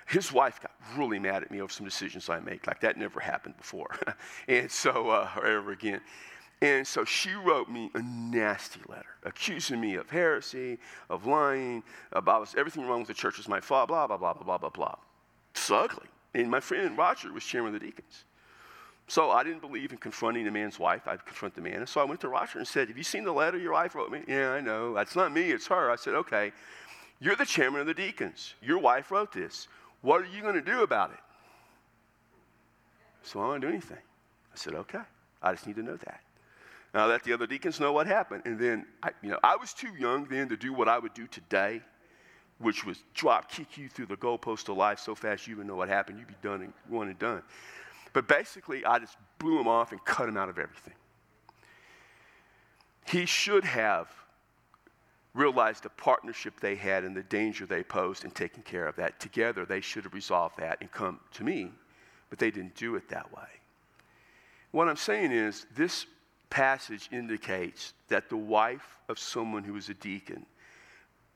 his 0.07 0.31
wife 0.31 0.61
got 0.61 0.71
really 0.97 1.19
mad 1.19 1.43
at 1.43 1.51
me 1.51 1.61
over 1.61 1.71
some 1.71 1.85
decisions 1.85 2.29
I 2.29 2.39
make. 2.39 2.67
Like 2.67 2.79
that 2.81 2.97
never 2.97 3.19
happened 3.19 3.57
before, 3.57 3.95
and 4.47 4.71
so 4.71 5.09
uh, 5.09 5.29
or 5.35 5.45
ever 5.45 5.71
again. 5.71 6.01
And 6.61 6.85
so 6.85 7.03
she 7.03 7.31
wrote 7.31 7.69
me 7.69 7.89
a 7.95 8.01
nasty 8.01 8.81
letter 8.87 9.15
accusing 9.23 9.81
me 9.81 9.95
of 9.95 10.09
heresy, 10.09 10.77
of 11.09 11.25
lying, 11.25 11.83
about 12.11 12.53
everything 12.55 12.85
wrong 12.85 12.99
with 12.99 13.07
the 13.07 13.13
church 13.13 13.37
was 13.37 13.47
my 13.47 13.59
fault, 13.59 13.87
blah, 13.87 14.05
blah, 14.05 14.17
blah, 14.17 14.33
blah, 14.33 14.43
blah, 14.43 14.57
blah, 14.57 14.69
blah. 14.69 14.95
It's 15.51 15.71
ugly. 15.71 16.07
And 16.33 16.49
my 16.49 16.59
friend 16.59 16.97
Roger 16.97 17.31
was 17.33 17.43
chairman 17.43 17.73
of 17.73 17.81
the 17.81 17.87
deacons. 17.87 18.25
So 19.07 19.31
I 19.31 19.43
didn't 19.43 19.61
believe 19.61 19.91
in 19.91 19.97
confronting 19.97 20.47
a 20.47 20.51
man's 20.51 20.79
wife. 20.79 21.07
I'd 21.07 21.25
confront 21.25 21.55
the 21.55 21.61
man. 21.61 21.77
And 21.77 21.89
so 21.89 21.99
I 21.99 22.05
went 22.05 22.21
to 22.21 22.29
Roger 22.29 22.59
and 22.59 22.67
said, 22.67 22.87
Have 22.87 22.97
you 22.97 23.03
seen 23.03 23.23
the 23.23 23.31
letter 23.33 23.57
your 23.57 23.73
wife 23.73 23.95
wrote 23.95 24.11
me? 24.11 24.21
Yeah, 24.27 24.51
I 24.51 24.61
know. 24.61 24.93
That's 24.93 25.15
not 25.15 25.33
me, 25.33 25.51
it's 25.51 25.67
her. 25.67 25.91
I 25.91 25.95
said, 25.95 26.13
Okay, 26.13 26.53
you're 27.19 27.35
the 27.35 27.45
chairman 27.45 27.81
of 27.81 27.87
the 27.87 27.93
deacons. 27.93 28.53
Your 28.61 28.77
wife 28.77 29.11
wrote 29.11 29.33
this. 29.33 29.67
What 30.01 30.21
are 30.21 30.27
you 30.27 30.41
going 30.41 30.55
to 30.55 30.61
do 30.61 30.83
about 30.83 31.11
it? 31.11 31.19
So 33.23 33.41
I 33.41 33.47
don't 33.47 33.61
do 33.61 33.67
anything. 33.67 33.97
I 33.97 34.55
said, 34.55 34.75
Okay, 34.75 35.01
I 35.41 35.51
just 35.51 35.67
need 35.67 35.75
to 35.75 35.83
know 35.83 35.97
that. 35.97 36.21
Now 36.93 37.07
let 37.07 37.23
the 37.23 37.33
other 37.33 37.47
deacons 37.47 37.79
know 37.79 37.93
what 37.93 38.07
happened. 38.07 38.43
And 38.45 38.59
then, 38.59 38.85
I, 39.01 39.11
you 39.21 39.29
know, 39.29 39.39
I 39.43 39.55
was 39.55 39.73
too 39.73 39.93
young 39.97 40.25
then 40.25 40.49
to 40.49 40.57
do 40.57 40.73
what 40.73 40.89
I 40.89 40.99
would 40.99 41.13
do 41.13 41.25
today, 41.27 41.81
which 42.59 42.85
was 42.85 43.03
drop 43.13 43.49
kick 43.49 43.77
you 43.77 43.87
through 43.87 44.07
the 44.07 44.17
goalpost 44.17 44.69
of 44.69 44.77
life 44.77 44.99
so 44.99 45.15
fast 45.15 45.47
you 45.47 45.55
wouldn't 45.55 45.69
know 45.69 45.77
what 45.77 45.89
happened. 45.89 46.19
You'd 46.19 46.27
be 46.27 46.35
done 46.41 46.61
and 46.61 46.73
one 46.89 47.07
and 47.07 47.17
done. 47.17 47.43
But 48.13 48.27
basically, 48.27 48.85
I 48.85 48.99
just 48.99 49.15
blew 49.39 49.59
him 49.59 49.67
off 49.67 49.91
and 49.91 50.03
cut 50.03 50.27
him 50.27 50.35
out 50.35 50.49
of 50.49 50.59
everything. 50.59 50.93
He 53.05 53.25
should 53.25 53.63
have 53.63 54.07
realized 55.33 55.83
the 55.83 55.89
partnership 55.89 56.59
they 56.59 56.75
had 56.75 57.05
and 57.05 57.15
the 57.15 57.23
danger 57.23 57.65
they 57.65 57.83
posed 57.83 58.25
and 58.25 58.35
taken 58.35 58.63
care 58.63 58.85
of 58.85 58.97
that. 58.97 59.19
Together, 59.19 59.65
they 59.65 59.79
should 59.79 60.03
have 60.03 60.13
resolved 60.13 60.57
that 60.59 60.77
and 60.81 60.91
come 60.91 61.21
to 61.31 61.45
me, 61.45 61.71
but 62.29 62.37
they 62.37 62.51
didn't 62.51 62.75
do 62.75 62.95
it 62.95 63.07
that 63.09 63.31
way. 63.33 63.47
What 64.71 64.89
I'm 64.89 64.97
saying 64.97 65.31
is, 65.31 65.65
this 65.73 66.05
passage 66.51 67.09
indicates 67.11 67.93
that 68.09 68.29
the 68.29 68.37
wife 68.37 68.99
of 69.09 69.17
someone 69.17 69.63
who 69.63 69.75
is 69.75 69.89
a 69.89 69.95
deacon 69.95 70.45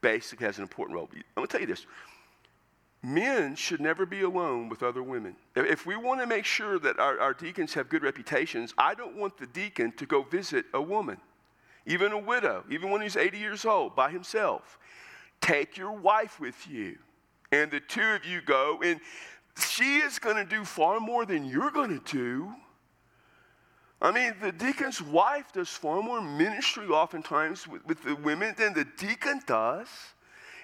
basically 0.01 0.45
has 0.45 0.58
an 0.58 0.62
important 0.62 0.95
role. 0.95 1.10
I'm 1.12 1.23
going 1.36 1.47
to 1.47 1.51
tell 1.51 1.62
you 1.62 1.67
this 1.67 1.88
men 3.01 3.56
should 3.56 3.82
never 3.82 4.06
be 4.06 4.21
alone 4.21 4.67
with 4.67 4.82
other 4.84 5.04
women. 5.04 5.36
If 5.56 5.86
we 5.86 5.95
want 5.95 6.21
to 6.21 6.28
make 6.28 6.45
sure 6.45 6.80
that 6.80 6.99
our, 6.99 7.19
our, 7.19 7.34
deacons 7.34 7.73
have 7.75 7.88
good 7.88 8.04
reputations, 8.04 8.73
I 8.78 8.95
don't 8.95 9.15
want 9.15 9.38
the 9.38 9.45
deacon 9.45 9.91
to 9.93 10.06
go 10.06 10.23
visit 10.23 10.65
a 10.73 10.82
woman, 10.82 11.17
even 11.86 12.12
a 12.12 12.17
widow, 12.17 12.63
even 12.69 12.89
when 12.89 13.01
he's 13.01 13.15
80 13.15 13.38
years 13.38 13.65
old 13.65 13.95
by 13.95 14.10
himself. 14.10 14.80
Take 15.39 15.78
your 15.78 15.91
wife 15.91 16.39
with 16.39 16.67
you, 16.67 16.97
and 17.51 17.69
the 17.69 17.80
two 17.80 18.01
of 18.01 18.25
you 18.25 18.41
go, 18.41 18.80
and 18.84 18.99
she 19.58 19.97
is 19.97 20.17
going 20.17 20.38
to 20.38 20.45
do 20.45 20.65
far 20.65 20.99
more 20.99 21.25
than 21.25 21.45
you're 21.45 21.71
going 21.71 21.99
to 21.99 22.12
do. 22.12 22.54
I 24.06 24.12
mean, 24.12 24.36
the 24.39 24.52
deacon's 24.52 25.02
wife 25.02 25.52
does 25.52 25.70
far 25.70 26.00
more 26.04 26.22
ministry 26.22 26.86
oftentimes 26.86 27.68
with, 27.68 27.84
with 27.88 28.04
the 28.04 28.15
women 28.15 28.54
than 28.56 28.76
the 28.76 28.86
deacon 28.98 29.41
does. 29.48 29.88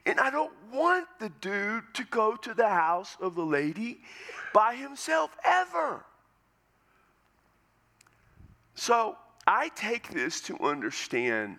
And 0.05 0.19
I 0.19 0.29
don't 0.29 0.53
want 0.71 1.07
the 1.19 1.29
dude 1.41 1.85
to 1.95 2.03
go 2.03 2.35
to 2.35 2.53
the 2.53 2.67
house 2.67 3.17
of 3.19 3.33
the 3.33 3.43
lady 3.43 4.01
by 4.53 4.75
himself 4.75 5.35
ever. 5.43 6.05
So 8.75 9.17
I 9.47 9.69
take 9.69 10.09
this 10.11 10.41
to 10.41 10.59
understand 10.59 11.57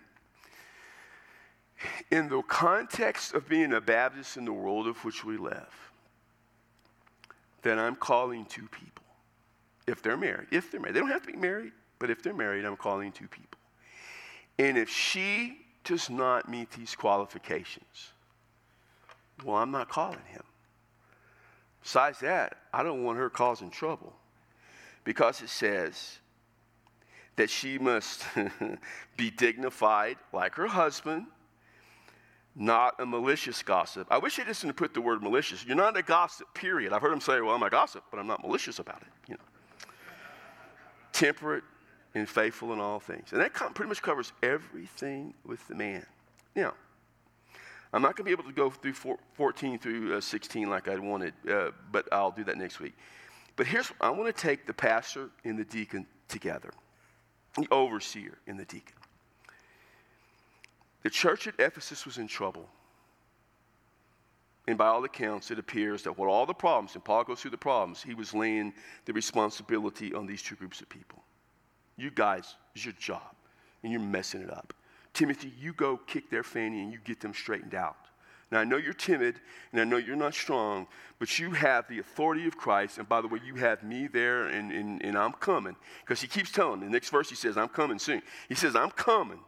in 2.11 2.29
the 2.29 2.43
context 2.43 3.33
of 3.33 3.49
being 3.49 3.73
a 3.73 3.81
Baptist 3.81 4.37
in 4.37 4.45
the 4.45 4.53
world 4.53 4.87
of 4.87 5.03
which 5.03 5.25
we 5.25 5.35
live, 5.35 5.91
that 7.63 7.77
I'm 7.77 7.97
calling 7.97 8.45
two 8.45 8.69
people. 8.69 9.02
If 9.87 10.01
they're 10.01 10.17
married, 10.17 10.47
if 10.51 10.71
they're 10.71 10.79
married, 10.79 10.95
they 10.95 10.99
don't 10.99 11.09
have 11.09 11.25
to 11.25 11.31
be 11.31 11.37
married, 11.37 11.73
but 11.99 12.09
if 12.09 12.23
they're 12.23 12.33
married, 12.33 12.65
I'm 12.65 12.77
calling 12.77 13.11
two 13.11 13.27
people. 13.27 13.59
And 14.59 14.77
if 14.77 14.89
she 14.89 15.57
does 15.83 16.09
not 16.09 16.49
meet 16.49 16.71
these 16.71 16.95
qualifications, 16.95 18.13
well, 19.43 19.57
I'm 19.57 19.71
not 19.71 19.89
calling 19.89 20.23
him. 20.27 20.43
Besides 21.81 22.19
that, 22.21 22.57
I 22.73 22.83
don't 22.83 23.03
want 23.03 23.17
her 23.17 23.29
causing 23.29 23.69
trouble 23.69 24.13
because 25.03 25.41
it 25.41 25.49
says 25.49 26.19
that 27.35 27.49
she 27.49 27.77
must 27.77 28.23
be 29.17 29.31
dignified 29.31 30.17
like 30.31 30.55
her 30.55 30.67
husband, 30.67 31.25
not 32.55 32.95
a 32.99 33.05
malicious 33.05 33.63
gossip. 33.63 34.07
I 34.11 34.17
wish 34.17 34.37
they 34.37 34.43
didn't 34.43 34.73
put 34.73 34.93
the 34.93 35.01
word 35.01 35.21
malicious. 35.23 35.65
You're 35.65 35.75
not 35.75 35.97
a 35.97 36.03
gossip, 36.03 36.53
period. 36.53 36.93
I've 36.93 37.01
heard 37.01 37.11
them 37.11 37.21
say, 37.21 37.41
well, 37.41 37.55
I'm 37.55 37.63
a 37.63 37.69
gossip, 37.69 38.03
but 38.11 38.19
I'm 38.19 38.27
not 38.27 38.41
malicious 38.43 38.79
about 38.79 39.01
it. 39.01 39.07
You 39.27 39.35
know. 39.35 39.52
Temperate 41.13 41.63
and 42.15 42.27
faithful 42.27 42.73
in 42.73 42.79
all 42.79 42.99
things. 42.99 43.31
And 43.31 43.41
that 43.41 43.53
pretty 43.53 43.87
much 43.87 44.01
covers 44.01 44.33
everything 44.43 45.33
with 45.45 45.65
the 45.67 45.75
man. 45.75 46.05
Now, 46.55 46.73
I'm 47.93 48.01
not 48.01 48.15
going 48.15 48.25
to 48.25 48.35
be 48.35 48.41
able 48.41 48.43
to 48.43 48.51
go 48.51 48.69
through 48.69 49.17
14 49.33 49.79
through 49.79 50.17
uh, 50.17 50.21
16 50.21 50.69
like 50.69 50.87
I 50.87 50.97
wanted, 50.97 51.33
uh, 51.49 51.71
but 51.91 52.11
I'll 52.11 52.31
do 52.31 52.43
that 52.43 52.57
next 52.57 52.79
week. 52.79 52.93
But 53.55 53.67
here's 53.67 53.91
I 54.01 54.09
want 54.09 54.35
to 54.35 54.41
take 54.41 54.65
the 54.65 54.73
pastor 54.73 55.29
and 55.43 55.57
the 55.57 55.65
deacon 55.65 56.07
together, 56.27 56.71
the 57.55 57.67
overseer 57.71 58.39
and 58.47 58.59
the 58.59 58.65
deacon. 58.65 58.95
The 61.03 61.09
church 61.09 61.47
at 61.47 61.55
Ephesus 61.59 62.05
was 62.05 62.17
in 62.17 62.27
trouble. 62.27 62.67
And 64.67 64.77
by 64.77 64.87
all 64.87 65.03
accounts, 65.03 65.51
it 65.51 65.59
appears 65.59 66.03
that 66.03 66.17
with 66.17 66.29
all 66.29 66.45
the 66.45 66.53
problems, 66.53 66.95
and 66.95 67.03
Paul 67.03 67.25
goes 67.25 67.41
through 67.41 67.51
the 67.51 67.57
problems, 67.57 68.01
he 68.01 68.13
was 68.13 68.33
laying 68.33 68.73
the 69.05 69.13
responsibility 69.13 70.13
on 70.13 70.25
these 70.25 70.41
two 70.41 70.55
groups 70.55 70.79
of 70.79 70.87
people. 70.87 71.21
You 71.97 72.11
guys, 72.11 72.55
it's 72.73 72.85
your 72.85 72.93
job, 72.97 73.35
and 73.83 73.91
you're 73.91 74.01
messing 74.01 74.41
it 74.41 74.49
up. 74.49 74.73
Timothy, 75.13 75.51
you 75.59 75.73
go 75.73 75.97
kick 75.97 76.29
their 76.29 76.43
fanny 76.43 76.81
and 76.81 76.91
you 76.91 76.99
get 77.03 77.19
them 77.19 77.33
straightened 77.33 77.75
out. 77.75 77.97
Now, 78.51 78.59
I 78.59 78.63
know 78.65 78.77
you're 78.77 78.93
timid 78.93 79.39
and 79.71 79.81
I 79.81 79.83
know 79.83 79.97
you're 79.97 80.15
not 80.15 80.33
strong, 80.33 80.87
but 81.17 81.39
you 81.39 81.51
have 81.51 81.87
the 81.87 81.99
authority 81.99 82.47
of 82.47 82.55
Christ. 82.55 82.99
And 82.99 83.09
by 83.09 83.21
the 83.21 83.27
way, 83.27 83.39
you 83.43 83.55
have 83.55 83.83
me 83.83 84.07
there 84.07 84.45
and, 84.45 84.71
and, 84.71 85.03
and 85.03 85.17
I'm 85.17 85.33
coming. 85.33 85.75
Because 86.01 86.21
he 86.21 86.27
keeps 86.27 86.51
telling, 86.51 86.79
the 86.79 86.89
next 86.89 87.09
verse 87.09 87.29
he 87.29 87.35
says, 87.35 87.57
I'm 87.57 87.67
coming 87.67 87.97
soon. 87.97 88.21
He 88.47 88.55
says, 88.55 88.75
I'm 88.75 88.91
coming. 88.91 89.39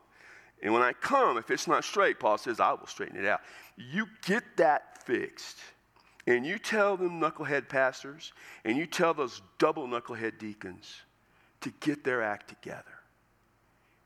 And 0.63 0.73
when 0.73 0.81
I 0.81 0.93
come, 0.93 1.37
if 1.37 1.51
it's 1.51 1.67
not 1.67 1.83
straight, 1.83 2.19
Paul 2.19 2.39
says, 2.39 2.59
I 2.59 2.71
will 2.71 2.87
straighten 2.87 3.17
it 3.17 3.27
out. 3.27 3.41
You 3.77 4.07
get 4.25 4.43
that 4.57 4.94
fixed. 5.05 5.57
And 6.27 6.45
you 6.45 6.57
tell 6.57 6.97
them 6.97 7.21
knucklehead 7.21 7.69
pastors 7.69 8.33
and 8.63 8.77
you 8.77 8.87
tell 8.87 9.13
those 9.13 9.41
double 9.59 9.87
knucklehead 9.87 10.39
deacons 10.39 10.93
to 11.61 11.71
get 11.79 12.03
their 12.03 12.23
act 12.23 12.47
together 12.49 12.83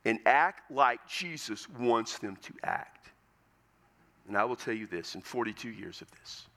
and 0.05 0.19
act 0.25 0.71
like 0.71 0.99
Jesus 1.07 1.67
wants 1.69 2.19
them 2.19 2.37
to 2.37 2.53
act. 2.63 3.09
And 4.27 4.37
I 4.37 4.43
will 4.45 4.55
tell 4.55 4.73
you 4.73 4.87
this 4.87 5.15
in 5.15 5.21
42 5.21 5.69
years 5.69 6.01
of 6.01 6.11
this, 6.11 6.47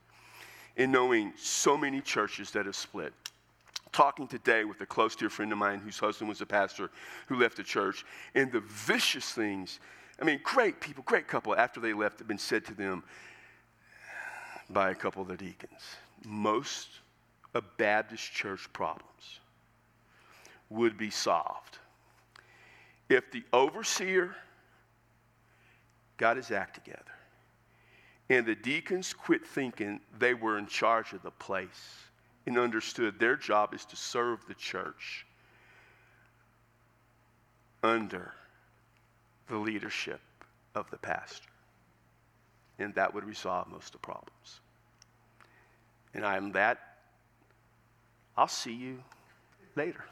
in 0.77 0.93
knowing 0.93 1.33
so 1.37 1.77
many 1.77 2.01
churches 2.01 2.51
that 2.53 2.67
have 2.67 2.77
split, 2.77 3.13
talking 3.93 4.27
today 4.27 4.65
with 4.65 4.81
a 4.81 4.87
close 4.87 5.17
dear 5.17 5.31
friend 5.31 5.53
of 5.53 5.59
mine 5.59 5.79
whose 5.79 5.99
husband 5.99 6.29
was 6.29 6.41
a 6.41 6.47
pastor 6.47 6.91
who 7.27 7.37
left 7.37 7.57
the 7.57 7.63
church, 7.63 8.05
and 8.35 8.53
the 8.53 8.61
vicious 8.61 9.33
things, 9.33 9.81
I 10.21 10.25
mean, 10.25 10.41
great 10.43 10.81
people, 10.81 11.03
great 11.07 11.29
couple, 11.29 11.57
after 11.57 11.81
they 11.81 11.93
left, 11.93 12.19
have 12.19 12.29
been 12.29 12.39
said 12.39 12.65
to 12.67 12.75
them 12.75 13.03
by 14.73 14.91
a 14.91 14.95
couple 14.95 15.23
of 15.23 15.29
the 15.29 15.37
deacons. 15.37 15.81
Most 16.25 16.89
of 17.55 17.65
Baptist 17.77 18.33
church 18.33 18.73
problems 18.73 19.41
would 20.71 20.97
be 20.97 21.11
solved 21.11 21.79
if 23.09 23.31
the 23.31 23.43
overseer 23.53 24.35
got 26.17 26.37
his 26.37 26.51
act 26.51 26.75
together 26.75 27.13
and 28.31 28.47
the 28.47 28.55
deacons 28.55 29.13
quit 29.13 29.47
thinking 29.47 30.01
they 30.19 30.33
were 30.33 30.57
in 30.57 30.67
charge 30.67 31.13
of 31.13 31.23
the 31.23 31.31
place 31.33 31.99
and 32.47 32.57
understood 32.57 33.19
their 33.19 33.37
job 33.37 33.75
is 33.75 33.85
to 33.85 33.95
serve 33.95 34.39
the 34.49 34.55
church 34.55 35.27
under 37.83 38.33
the 39.49 39.57
leadership 39.57 40.21
of 40.75 40.91
the 40.91 40.97
pastor. 40.97 41.51
And 42.79 42.95
that 42.95 43.13
would 43.13 43.25
resolve 43.25 43.69
most 43.69 43.87
of 43.87 43.93
the 43.93 43.99
problems. 43.99 44.62
And 46.15 46.25
I'm 46.27 46.53
that. 46.53 46.79
I'll 48.37 48.49
see 48.49 48.73
you 48.75 48.99
later. 49.77 50.05